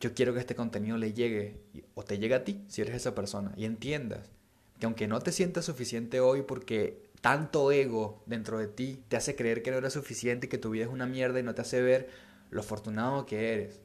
yo 0.00 0.14
quiero 0.14 0.32
que 0.32 0.40
este 0.40 0.54
contenido 0.54 0.96
le 0.96 1.12
llegue 1.12 1.60
o 1.94 2.04
te 2.04 2.18
llegue 2.18 2.34
a 2.34 2.44
ti 2.44 2.64
si 2.68 2.80
eres 2.80 2.96
esa 2.96 3.14
persona 3.14 3.52
y 3.56 3.64
entiendas 3.64 4.30
que 4.78 4.86
aunque 4.86 5.08
no 5.08 5.20
te 5.20 5.32
sientas 5.32 5.64
suficiente 5.64 6.20
hoy 6.20 6.42
porque 6.42 7.07
tanto 7.20 7.72
ego 7.72 8.22
dentro 8.26 8.58
de 8.58 8.68
ti 8.68 9.02
te 9.08 9.16
hace 9.16 9.34
creer 9.34 9.62
que 9.62 9.70
no 9.70 9.78
eres 9.78 9.92
suficiente 9.92 10.46
y 10.46 10.50
que 10.50 10.58
tu 10.58 10.70
vida 10.70 10.84
es 10.84 10.90
una 10.90 11.06
mierda 11.06 11.40
y 11.40 11.42
no 11.42 11.54
te 11.54 11.62
hace 11.62 11.82
ver 11.82 12.08
lo 12.50 12.60
afortunado 12.60 13.26
que 13.26 13.52
eres. 13.52 13.80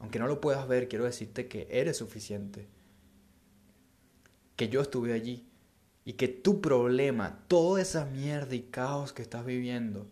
Aunque 0.00 0.18
no 0.18 0.26
lo 0.26 0.40
puedas 0.40 0.66
ver, 0.66 0.88
quiero 0.88 1.04
decirte 1.04 1.46
que 1.46 1.68
eres 1.70 1.96
suficiente. 1.96 2.66
Que 4.56 4.68
yo 4.68 4.80
estuve 4.80 5.12
allí 5.12 5.46
y 6.04 6.14
que 6.14 6.28
tu 6.28 6.60
problema, 6.60 7.44
toda 7.48 7.80
esa 7.80 8.04
mierda 8.04 8.54
y 8.54 8.62
caos 8.62 9.12
que 9.12 9.22
estás 9.22 9.44
viviendo, 9.44 10.06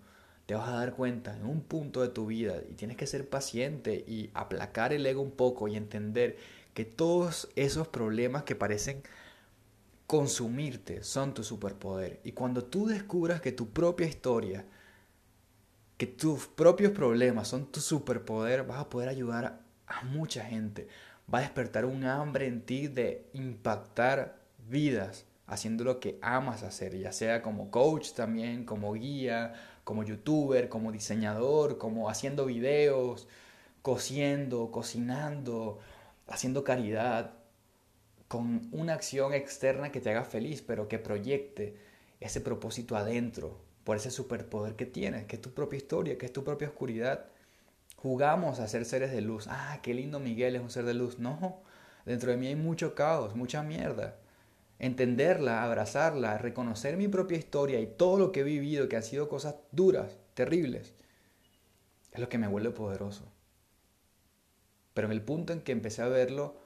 te 0.46 0.54
vas 0.54 0.68
a 0.68 0.72
dar 0.72 0.94
cuenta 0.94 1.36
en 1.36 1.44
un 1.44 1.62
punto 1.62 2.02
de 2.02 2.08
tu 2.08 2.26
vida 2.26 2.56
y 2.68 2.74
tienes 2.74 2.96
que 2.96 3.06
ser 3.06 3.28
paciente 3.28 4.04
y 4.06 4.30
aplacar 4.34 4.92
el 4.92 5.06
ego 5.06 5.22
un 5.22 5.30
poco 5.30 5.68
y 5.68 5.76
entender 5.76 6.36
que 6.74 6.84
todos 6.84 7.48
esos 7.56 7.88
problemas 7.88 8.44
que 8.44 8.56
parecen 8.56 9.02
consumirte 10.10 11.04
son 11.04 11.32
tu 11.34 11.44
superpoder. 11.44 12.18
Y 12.24 12.32
cuando 12.32 12.64
tú 12.64 12.88
descubras 12.88 13.40
que 13.40 13.52
tu 13.52 13.68
propia 13.70 14.08
historia, 14.08 14.66
que 15.96 16.08
tus 16.08 16.48
propios 16.48 16.90
problemas 16.90 17.46
son 17.46 17.66
tu 17.70 17.78
superpoder, 17.78 18.64
vas 18.64 18.80
a 18.80 18.90
poder 18.90 19.08
ayudar 19.08 19.60
a 19.86 20.02
mucha 20.02 20.44
gente. 20.44 20.88
Va 21.32 21.38
a 21.38 21.42
despertar 21.42 21.84
un 21.84 22.02
hambre 22.02 22.48
en 22.48 22.62
ti 22.62 22.88
de 22.88 23.28
impactar 23.34 24.40
vidas 24.68 25.26
haciendo 25.46 25.84
lo 25.84 26.00
que 26.00 26.18
amas 26.22 26.64
hacer, 26.64 26.98
ya 26.98 27.12
sea 27.12 27.40
como 27.40 27.70
coach 27.70 28.10
también, 28.10 28.64
como 28.64 28.94
guía, 28.94 29.54
como 29.84 30.02
youtuber, 30.02 30.68
como 30.68 30.90
diseñador, 30.90 31.78
como 31.78 32.10
haciendo 32.10 32.46
videos, 32.46 33.28
cosiendo, 33.82 34.72
cocinando, 34.72 35.78
haciendo 36.26 36.64
caridad, 36.64 37.34
con 38.30 38.68
una 38.70 38.94
acción 38.94 39.34
externa 39.34 39.90
que 39.90 40.00
te 40.00 40.08
haga 40.08 40.22
feliz, 40.22 40.62
pero 40.62 40.86
que 40.86 41.00
proyecte 41.00 41.74
ese 42.20 42.40
propósito 42.40 42.96
adentro, 42.96 43.60
por 43.82 43.96
ese 43.96 44.12
superpoder 44.12 44.76
que 44.76 44.86
tienes, 44.86 45.26
que 45.26 45.34
es 45.34 45.42
tu 45.42 45.52
propia 45.52 45.78
historia, 45.78 46.16
que 46.16 46.26
es 46.26 46.32
tu 46.32 46.44
propia 46.44 46.68
oscuridad. 46.68 47.26
Jugamos 47.96 48.60
a 48.60 48.68
ser 48.68 48.84
seres 48.84 49.10
de 49.10 49.20
luz. 49.20 49.48
Ah, 49.50 49.80
qué 49.82 49.94
lindo 49.94 50.20
Miguel 50.20 50.54
es 50.54 50.62
un 50.62 50.70
ser 50.70 50.84
de 50.84 50.94
luz. 50.94 51.18
No, 51.18 51.64
dentro 52.06 52.30
de 52.30 52.36
mí 52.36 52.46
hay 52.46 52.54
mucho 52.54 52.94
caos, 52.94 53.34
mucha 53.34 53.64
mierda. 53.64 54.14
Entenderla, 54.78 55.64
abrazarla, 55.64 56.38
reconocer 56.38 56.96
mi 56.96 57.08
propia 57.08 57.36
historia 57.36 57.80
y 57.80 57.88
todo 57.88 58.16
lo 58.16 58.30
que 58.30 58.40
he 58.40 58.44
vivido, 58.44 58.88
que 58.88 58.94
han 58.94 59.02
sido 59.02 59.28
cosas 59.28 59.56
duras, 59.72 60.18
terribles, 60.34 60.94
es 62.12 62.20
lo 62.20 62.28
que 62.28 62.38
me 62.38 62.46
vuelve 62.46 62.70
poderoso. 62.70 63.24
Pero 64.94 65.08
en 65.08 65.12
el 65.14 65.22
punto 65.22 65.52
en 65.52 65.62
que 65.62 65.72
empecé 65.72 66.02
a 66.02 66.08
verlo 66.08 66.59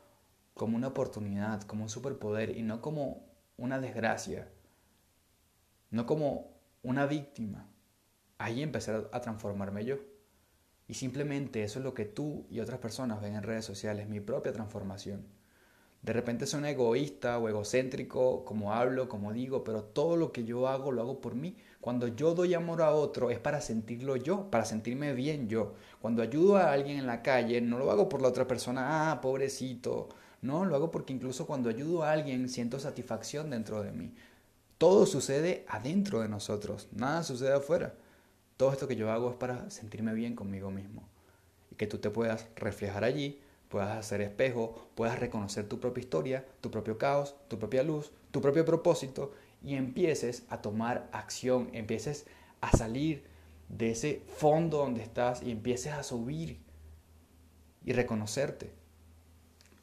como 0.54 0.76
una 0.76 0.88
oportunidad, 0.88 1.62
como 1.62 1.82
un 1.84 1.88
superpoder 1.88 2.56
y 2.56 2.62
no 2.62 2.80
como 2.80 3.26
una 3.56 3.80
desgracia, 3.80 4.48
no 5.90 6.06
como 6.06 6.54
una 6.82 7.06
víctima, 7.06 7.68
ahí 8.38 8.62
empecé 8.62 8.92
a 9.12 9.20
transformarme 9.20 9.84
yo. 9.84 9.98
Y 10.86 10.94
simplemente 10.94 11.62
eso 11.62 11.78
es 11.78 11.84
lo 11.84 11.94
que 11.94 12.04
tú 12.04 12.46
y 12.50 12.60
otras 12.60 12.78
personas 12.78 13.20
ven 13.20 13.34
en 13.34 13.42
redes 13.42 13.64
sociales, 13.64 14.08
mi 14.08 14.20
propia 14.20 14.52
transformación. 14.52 15.26
De 16.02 16.12
repente 16.12 16.44
un 16.54 16.66
egoísta 16.66 17.38
o 17.38 17.48
egocéntrico, 17.48 18.44
como 18.44 18.74
hablo, 18.74 19.08
como 19.08 19.32
digo, 19.32 19.64
pero 19.64 19.82
todo 19.82 20.16
lo 20.16 20.32
que 20.32 20.44
yo 20.44 20.68
hago 20.68 20.92
lo 20.92 21.00
hago 21.00 21.20
por 21.22 21.34
mí. 21.34 21.56
Cuando 21.80 22.08
yo 22.08 22.34
doy 22.34 22.52
amor 22.52 22.82
a 22.82 22.92
otro 22.92 23.30
es 23.30 23.38
para 23.38 23.62
sentirlo 23.62 24.16
yo, 24.16 24.50
para 24.50 24.66
sentirme 24.66 25.14
bien 25.14 25.48
yo. 25.48 25.72
Cuando 26.02 26.22
ayudo 26.22 26.58
a 26.58 26.72
alguien 26.72 26.98
en 26.98 27.06
la 27.06 27.22
calle, 27.22 27.62
no 27.62 27.78
lo 27.78 27.90
hago 27.90 28.10
por 28.10 28.20
la 28.20 28.28
otra 28.28 28.46
persona, 28.46 29.10
ah, 29.12 29.20
pobrecito. 29.22 30.10
No, 30.44 30.64
lo 30.64 30.76
hago 30.76 30.90
porque 30.90 31.12
incluso 31.12 31.46
cuando 31.46 31.68
ayudo 31.68 32.04
a 32.04 32.12
alguien 32.12 32.48
siento 32.48 32.78
satisfacción 32.78 33.50
dentro 33.50 33.82
de 33.82 33.92
mí. 33.92 34.14
Todo 34.78 35.06
sucede 35.06 35.64
adentro 35.68 36.20
de 36.20 36.28
nosotros, 36.28 36.88
nada 36.92 37.22
sucede 37.22 37.54
afuera. 37.54 37.94
Todo 38.56 38.72
esto 38.72 38.86
que 38.86 38.96
yo 38.96 39.10
hago 39.10 39.30
es 39.30 39.36
para 39.36 39.70
sentirme 39.70 40.14
bien 40.14 40.36
conmigo 40.36 40.70
mismo. 40.70 41.08
Y 41.70 41.74
que 41.74 41.86
tú 41.86 41.98
te 41.98 42.10
puedas 42.10 42.46
reflejar 42.56 43.02
allí 43.04 43.40
puedas 43.74 43.96
hacer 43.96 44.20
espejo, 44.20 44.86
puedas 44.94 45.18
reconocer 45.18 45.68
tu 45.68 45.80
propia 45.80 46.00
historia, 46.00 46.46
tu 46.60 46.70
propio 46.70 46.96
caos, 46.96 47.34
tu 47.48 47.58
propia 47.58 47.82
luz, 47.82 48.12
tu 48.30 48.40
propio 48.40 48.64
propósito 48.64 49.32
y 49.64 49.74
empieces 49.74 50.44
a 50.48 50.62
tomar 50.62 51.08
acción, 51.10 51.70
empieces 51.72 52.24
a 52.60 52.70
salir 52.70 53.24
de 53.68 53.90
ese 53.90 54.22
fondo 54.36 54.78
donde 54.78 55.02
estás 55.02 55.42
y 55.42 55.50
empieces 55.50 55.92
a 55.92 56.04
subir 56.04 56.60
y 57.84 57.94
reconocerte, 57.94 58.72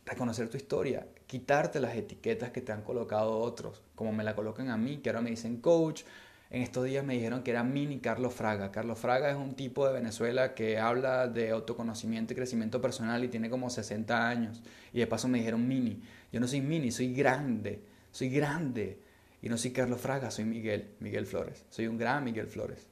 reconocer 0.06 0.50
tu 0.50 0.58
historia, 0.58 1.08
quitarte 1.28 1.80
las 1.80 1.96
etiquetas 1.96 2.52
que 2.52 2.62
te 2.62 2.72
han 2.72 2.82
colocado 2.82 3.38
otros, 3.38 3.84
como 3.96 4.12
me 4.12 4.24
la 4.24 4.36
colocan 4.36 4.70
a 4.70 4.78
mí, 4.78 4.98
que 4.98 5.10
ahora 5.10 5.22
me 5.22 5.30
dicen 5.30 5.62
coach, 5.62 6.04
en 6.52 6.64
estos 6.64 6.84
días 6.84 7.06
me 7.06 7.14
dijeron 7.14 7.44
que 7.44 7.52
era 7.52 7.64
mini 7.64 8.00
Carlos 8.00 8.34
Fraga. 8.34 8.74
Carlos 8.74 9.00
Fraga 9.00 9.30
es 9.32 9.38
un 9.38 9.56
tipo 9.56 9.88
de 9.88 9.94
Venezuela 9.94 10.54
que 10.54 10.78
habla 10.78 11.30
de 11.30 11.50
autoconocimiento 11.50 12.34
y 12.34 12.36
crecimiento 12.36 12.82
personal 12.82 13.24
y 13.24 13.30
tiene 13.30 13.50
como 13.50 13.70
60 13.70 14.28
años. 14.28 14.62
Y 14.92 15.00
de 15.00 15.08
paso 15.08 15.30
me 15.30 15.38
dijeron 15.38 15.66
mini. 15.66 16.02
Yo 16.30 16.42
no 16.42 16.50
soy 16.50 16.60
mini, 16.60 16.92
soy 16.92 17.14
grande. 17.14 17.82
Soy 18.12 18.30
grande. 18.30 19.00
Y 19.42 19.48
no 19.48 19.58
soy 19.58 19.72
Carlos 19.72 20.02
Fraga, 20.02 20.30
soy 20.30 20.44
Miguel, 20.44 20.90
Miguel 21.00 21.26
Flores. 21.26 21.66
Soy 21.70 21.88
un 21.88 21.98
gran 21.98 22.26
Miguel 22.26 22.48
Flores. 22.48 22.86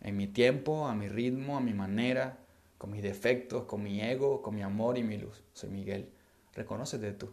En 0.00 0.16
mi 0.16 0.28
tiempo, 0.28 0.86
a 0.86 0.94
mi 0.94 1.08
ritmo, 1.08 1.56
a 1.56 1.60
mi 1.60 1.74
manera, 1.74 2.45
con 2.78 2.90
mis 2.90 3.02
defectos, 3.02 3.64
con 3.64 3.82
mi 3.82 4.00
ego, 4.00 4.42
con 4.42 4.54
mi 4.54 4.62
amor 4.62 4.98
y 4.98 5.02
mi 5.02 5.16
luz. 5.16 5.44
Soy 5.52 5.70
Miguel. 5.70 6.12
Reconócete 6.52 7.12
tú. 7.12 7.30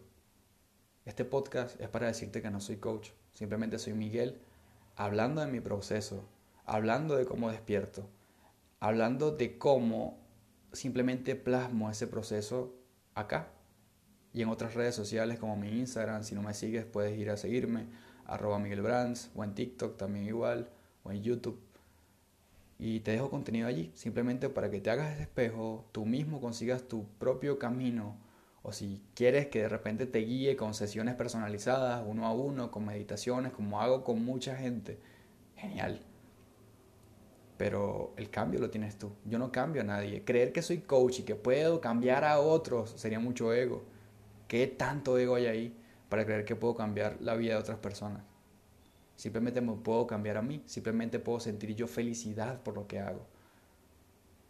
Este 1.06 1.26
podcast 1.26 1.80
es 1.82 1.90
para 1.90 2.08
decirte 2.08 2.42
que 2.42 2.50
no 2.50 2.62
soy 2.62 2.78
coach. 2.78 3.10
Simplemente 3.34 3.80
soy 3.80 3.94
Miguel 3.94 4.42
hablando 4.96 5.42
de 5.42 5.48
mi 5.48 5.60
proceso, 5.60 6.24
hablando 6.66 7.16
de 7.16 7.26
cómo 7.26 7.50
despierto, 7.50 8.08
hablando 8.80 9.32
de 9.32 9.58
cómo 9.58 10.20
simplemente 10.72 11.36
plasmo 11.36 11.90
ese 11.90 12.08
proceso 12.08 12.76
acá 13.16 13.50
y 14.34 14.42
en 14.42 14.50
otras 14.50 14.74
redes 14.74 14.96
sociales 14.96 15.40
como 15.40 15.56
mi 15.56 15.70
Instagram. 15.80 16.24
Si 16.24 16.36
no 16.36 16.42
me 16.42 16.54
sigues, 16.54 16.86
puedes 16.86 17.18
ir 17.18 17.30
a 17.30 17.38
seguirme, 17.38 17.88
arroba 18.26 18.60
Miguel 18.60 18.82
Brands, 18.82 19.30
o 19.36 19.44
en 19.44 19.54
TikTok 19.54 19.98
también 19.98 20.26
igual, 20.26 20.70
o 21.04 21.12
en 21.12 21.22
YouTube. 21.22 21.62
Y 22.86 23.00
te 23.00 23.12
dejo 23.12 23.30
contenido 23.30 23.70
allí, 23.70 23.94
simplemente 23.96 24.50
para 24.50 24.70
que 24.70 24.82
te 24.82 24.90
hagas 24.90 25.14
ese 25.14 25.22
espejo, 25.22 25.86
tú 25.94 26.06
mismo 26.06 26.42
consigas 26.42 26.84
tu 26.84 27.06
propio 27.18 27.58
camino 27.58 28.18
o 28.62 28.74
si 28.74 29.02
quieres 29.16 29.48
que 29.48 29.62
de 29.62 29.70
repente 29.70 30.06
te 30.06 30.20
guíe 30.20 30.58
con 30.58 30.74
sesiones 30.74 31.16
personalizadas, 31.16 32.04
uno 32.06 32.26
a 32.28 32.34
uno, 32.34 32.72
con 32.72 32.86
meditaciones, 32.86 33.54
como 33.54 33.80
hago 33.80 34.04
con 34.04 34.26
mucha 34.26 34.58
gente, 34.58 35.00
genial. 35.56 36.02
Pero 37.56 38.14
el 38.18 38.30
cambio 38.30 38.60
lo 38.60 38.70
tienes 38.70 38.98
tú. 38.98 39.14
Yo 39.24 39.40
no 39.40 39.50
cambio 39.50 39.82
a 39.82 39.86
nadie. 39.86 40.26
Creer 40.26 40.52
que 40.52 40.62
soy 40.62 40.80
coach 40.80 41.20
y 41.20 41.24
que 41.24 41.36
puedo 41.36 41.80
cambiar 41.80 42.26
a 42.26 42.42
otros 42.42 42.90
sería 42.98 43.20
mucho 43.22 43.54
ego. 43.54 43.86
¿Qué 44.50 44.68
tanto 44.68 45.18
ego 45.18 45.36
hay 45.36 45.46
ahí 45.46 45.78
para 46.10 46.26
creer 46.26 46.44
que 46.44 46.58
puedo 46.58 46.76
cambiar 46.76 47.16
la 47.22 47.36
vida 47.36 47.54
de 47.54 47.62
otras 47.62 47.78
personas? 47.78 48.33
Simplemente 49.24 49.62
me 49.62 49.72
puedo 49.76 50.06
cambiar 50.06 50.36
a 50.36 50.42
mí. 50.42 50.62
Simplemente 50.66 51.18
puedo 51.18 51.40
sentir 51.40 51.74
yo 51.78 51.88
felicidad 51.88 52.62
por 52.62 52.76
lo 52.76 52.88
que 52.88 53.00
hago. 53.00 53.26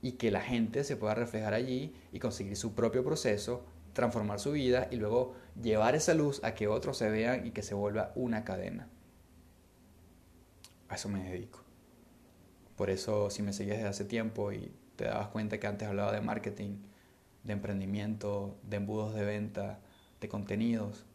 Y 0.01 0.13
que 0.13 0.31
la 0.31 0.41
gente 0.41 0.83
se 0.83 0.95
pueda 0.95 1.13
reflejar 1.13 1.53
allí 1.53 1.93
y 2.11 2.17
conseguir 2.17 2.57
su 2.57 2.73
propio 2.73 3.03
proceso 3.03 3.63
transformar 3.93 4.39
su 4.39 4.53
vida 4.53 4.87
y 4.89 4.95
luego 4.95 5.35
llevar 5.61 5.93
esa 5.93 6.15
luz 6.15 6.43
a 6.43 6.55
que 6.55 6.67
otros 6.67 6.97
se 6.97 7.11
vean 7.11 7.45
y 7.45 7.51
que 7.51 7.61
se 7.61 7.75
vuelva 7.75 8.13
una 8.15 8.43
cadena. 8.43 8.89
A 10.89 10.95
eso 10.95 11.07
me 11.07 11.23
dedico. 11.23 11.59
Por 12.75 12.89
eso 12.89 13.29
si 13.29 13.43
me 13.43 13.53
seguías 13.53 13.77
desde 13.77 13.89
hace 13.89 14.05
tiempo 14.05 14.53
y 14.53 14.73
te 14.95 15.03
dabas 15.03 15.27
cuenta 15.27 15.59
que 15.59 15.67
antes 15.67 15.87
hablaba 15.87 16.11
de 16.11 16.21
marketing, 16.21 16.77
de 17.43 17.53
emprendimiento, 17.53 18.57
de 18.63 18.77
embudos 18.77 19.13
de 19.13 19.23
venta, 19.23 19.81
de 20.19 20.29
contenidos, 20.29 21.05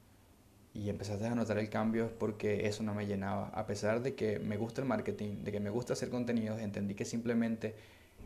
y 0.78 0.90
empezaste 0.90 1.26
a 1.26 1.34
notar 1.34 1.58
el 1.58 1.68
cambio 1.68 2.12
porque 2.18 2.68
eso 2.68 2.84
no 2.84 2.94
me 2.94 3.06
llenaba. 3.06 3.48
A 3.48 3.66
pesar 3.66 4.00
de 4.00 4.14
que 4.14 4.38
me 4.38 4.56
gusta 4.56 4.80
el 4.80 4.86
marketing, 4.86 5.42
de 5.42 5.50
que 5.50 5.58
me 5.58 5.70
gusta 5.70 5.94
hacer 5.94 6.08
contenidos, 6.08 6.60
entendí 6.60 6.94
que 6.94 7.04
simplemente 7.04 7.74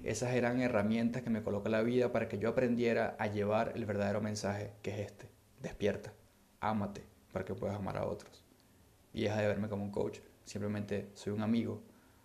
esas 0.05 0.35
eran 0.35 0.61
herramientas 0.61 1.23
que 1.23 1.31
me 1.31 1.43
coloca 1.43 1.71
la 1.71 1.83
vida 1.83 2.13
para 2.13 2.29
que 2.29 2.39
yo 2.39 2.51
aprendiera 2.51 3.17
a 3.19 3.29
llevar 3.29 3.73
el 3.75 3.87
verdadero 3.87 4.21
mensaje, 4.21 4.73
que 4.83 4.91
es 4.91 4.99
este. 4.99 5.31
Despierta, 5.63 6.13
ámate, 6.61 7.05
para 7.33 7.47
que 7.47 7.55
puedas 7.55 7.77
amar 7.77 7.97
a 7.97 8.05
otros. 8.05 8.45
Y 9.15 9.23
deja 9.23 9.41
de 9.41 9.47
verme 9.47 9.69
como 9.69 9.85
un 9.85 9.91
coach. 9.91 10.19
Simplemente 10.45 11.09
soy 11.15 11.33
un 11.33 11.41
amigo, 11.41 11.83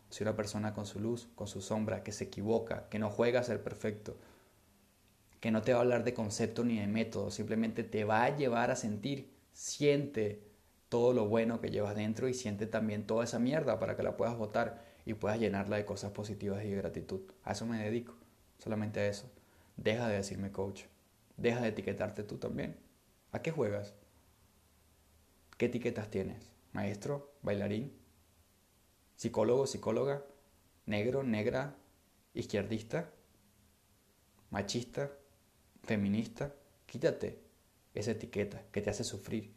soy 0.10 0.26
una 0.26 0.36
persona 0.36 0.74
con 0.74 0.86
su 0.86 1.00
luz, 1.00 1.30
con 1.36 1.48
su 1.48 1.62
sombra, 1.62 2.04
que 2.04 2.12
se 2.12 2.26
equivoca, 2.26 2.90
que 2.90 3.00
no 3.00 3.10
juega 3.10 3.40
a 3.40 3.44
ser 3.44 3.64
perfecto, 3.64 4.18
que 5.40 5.52
no 5.52 5.62
te 5.62 5.72
va 5.72 5.80
a 5.80 5.82
hablar 5.84 6.04
de 6.04 6.14
concepto 6.14 6.66
ni 6.66 6.80
de 6.80 6.88
método, 6.88 7.32
simplemente 7.32 7.86
te 7.86 8.04
va 8.04 8.26
a 8.26 8.36
llevar 8.36 8.72
a 8.72 8.76
sentir, 8.76 9.37
siente 9.58 10.44
todo 10.88 11.14
lo 11.14 11.28
bueno 11.28 11.60
que 11.60 11.72
llevas 11.72 11.96
dentro 11.96 12.30
y 12.30 12.36
siente 12.36 12.68
también 12.68 13.08
toda 13.08 13.24
esa 13.24 13.40
mierda 13.40 13.80
para 13.80 13.98
que 13.98 14.04
la 14.04 14.16
puedas 14.16 14.38
votar 14.38 14.86
y 15.04 15.16
puedas 15.16 15.40
llenarla 15.40 15.78
de 15.78 15.86
cosas 15.86 16.12
positivas 16.12 16.64
y 16.64 16.70
de 16.70 16.76
gratitud. 16.76 17.22
A 17.44 17.54
eso 17.54 17.66
me 17.66 17.80
dedico, 17.80 18.14
solamente 18.60 19.00
a 19.00 19.08
eso. 19.08 19.32
Deja 19.76 20.08
de 20.08 20.18
decirme 20.18 20.52
coach, 20.52 20.84
deja 21.38 21.60
de 21.62 21.70
etiquetarte 21.70 22.24
tú 22.24 22.38
también. 22.38 22.78
¿A 23.32 23.42
qué 23.42 23.50
juegas? 23.50 23.96
¿Qué 25.58 25.66
etiquetas 25.66 26.12
tienes? 26.12 26.52
¿Maestro? 26.72 27.34
¿Bailarín? 27.42 27.92
¿Psicólogo? 29.16 29.66
¿Psicóloga? 29.66 30.24
¿Negro? 30.86 31.24
¿Negra? 31.24 31.76
¿Izquierdista? 32.36 33.10
¿Machista? 34.52 35.10
¿Feminista? 35.82 36.54
Quítate 36.86 37.47
esa 38.00 38.12
etiqueta 38.12 38.62
que 38.72 38.82
te 38.82 38.90
hace 38.90 39.04
sufrir, 39.04 39.54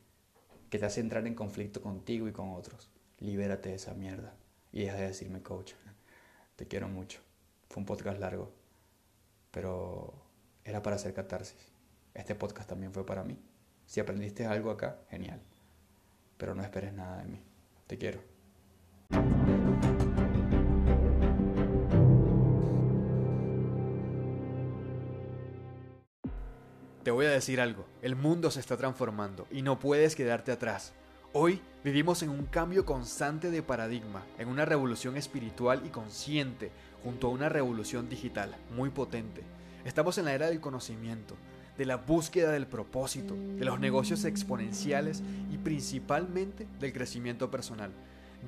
que 0.70 0.78
te 0.78 0.86
hace 0.86 1.00
entrar 1.00 1.26
en 1.26 1.34
conflicto 1.34 1.82
contigo 1.82 2.26
y 2.28 2.32
con 2.32 2.54
otros. 2.54 2.90
Libérate 3.18 3.68
de 3.68 3.74
esa 3.74 3.92
mierda 3.92 4.34
y 4.72 4.84
deja 4.84 4.96
de 4.96 5.08
decirme 5.08 5.42
coach. 5.42 5.74
Te 6.56 6.66
quiero 6.66 6.88
mucho. 6.88 7.20
Fue 7.68 7.80
un 7.80 7.86
podcast 7.86 8.18
largo, 8.18 8.52
pero 9.50 10.14
era 10.64 10.82
para 10.82 10.96
hacer 10.96 11.12
catarsis. 11.12 11.72
Este 12.14 12.34
podcast 12.34 12.68
también 12.68 12.92
fue 12.92 13.04
para 13.04 13.24
mí. 13.24 13.38
Si 13.86 14.00
aprendiste 14.00 14.46
algo 14.46 14.70
acá, 14.70 15.00
genial. 15.10 15.40
Pero 16.36 16.54
no 16.54 16.62
esperes 16.62 16.92
nada 16.92 17.18
de 17.18 17.28
mí. 17.28 17.42
Te 17.86 17.98
quiero. 17.98 18.20
Voy 27.20 27.26
a 27.26 27.32
decir 27.32 27.60
algo, 27.60 27.84
el 28.00 28.16
mundo 28.16 28.50
se 28.50 28.60
está 28.60 28.78
transformando 28.78 29.46
y 29.50 29.60
no 29.60 29.78
puedes 29.78 30.16
quedarte 30.16 30.52
atrás. 30.52 30.94
Hoy 31.34 31.60
vivimos 31.84 32.22
en 32.22 32.30
un 32.30 32.46
cambio 32.46 32.86
constante 32.86 33.50
de 33.50 33.62
paradigma, 33.62 34.24
en 34.38 34.48
una 34.48 34.64
revolución 34.64 35.18
espiritual 35.18 35.82
y 35.84 35.90
consciente, 35.90 36.70
junto 37.04 37.26
a 37.26 37.30
una 37.30 37.50
revolución 37.50 38.08
digital 38.08 38.56
muy 38.74 38.88
potente. 38.88 39.42
Estamos 39.84 40.16
en 40.16 40.24
la 40.24 40.32
era 40.32 40.46
del 40.46 40.62
conocimiento, 40.62 41.36
de 41.76 41.84
la 41.84 41.96
búsqueda 41.96 42.52
del 42.52 42.66
propósito, 42.66 43.34
de 43.34 43.66
los 43.66 43.78
negocios 43.78 44.24
exponenciales 44.24 45.22
y 45.52 45.58
principalmente 45.58 46.66
del 46.78 46.94
crecimiento 46.94 47.50
personal. 47.50 47.90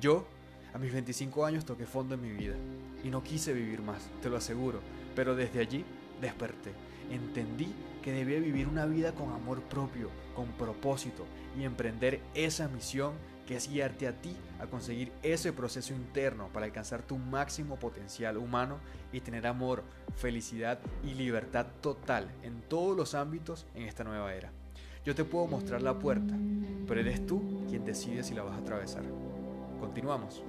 Yo 0.01 0.25
A 0.73 0.79
mis 0.79 0.91
25 0.91 1.45
años 1.45 1.65
toqué 1.65 1.85
fondo 1.85 2.15
en 2.15 2.21
mi 2.21 2.31
vida 2.31 2.55
y 3.03 3.09
no 3.09 3.21
quise 3.21 3.53
vivir 3.53 3.83
más, 3.83 4.01
te 4.23 4.31
lo 4.31 4.37
aseguro, 4.37 4.79
pero 5.15 5.35
desde 5.35 5.59
allí 5.59 5.85
desperté. 6.19 6.71
Entendí 7.11 7.71
que 8.03 8.11
debía 8.11 8.39
vivir 8.39 8.67
una 8.67 8.85
vida 8.85 9.13
con 9.13 9.31
amor 9.31 9.63
propio, 9.63 10.09
con 10.35 10.47
propósito 10.51 11.25
y 11.57 11.63
emprender 11.63 12.21
esa 12.35 12.67
misión 12.67 13.13
que 13.47 13.55
es 13.55 13.69
guiarte 13.69 14.07
a 14.07 14.13
ti 14.13 14.35
a 14.59 14.67
conseguir 14.67 15.11
ese 15.21 15.51
proceso 15.51 15.93
interno 15.93 16.49
para 16.53 16.65
alcanzar 16.65 17.01
tu 17.01 17.17
máximo 17.17 17.77
potencial 17.77 18.37
humano 18.37 18.77
y 19.11 19.21
tener 19.21 19.47
amor, 19.47 19.83
felicidad 20.15 20.79
y 21.03 21.13
libertad 21.15 21.65
total 21.81 22.29
en 22.43 22.61
todos 22.61 22.95
los 22.95 23.15
ámbitos 23.15 23.65
en 23.73 23.83
esta 23.83 24.03
nueva 24.03 24.33
era. 24.33 24.51
Yo 25.05 25.15
te 25.15 25.25
puedo 25.25 25.47
mostrar 25.47 25.81
la 25.81 25.99
puerta, 25.99 26.33
pero 26.87 27.01
eres 27.01 27.25
tú 27.25 27.65
quien 27.67 27.83
decide 27.83 28.23
si 28.23 28.33
la 28.33 28.43
vas 28.43 28.55
a 28.55 28.59
atravesar. 28.59 29.03
Continuamos. 29.79 30.43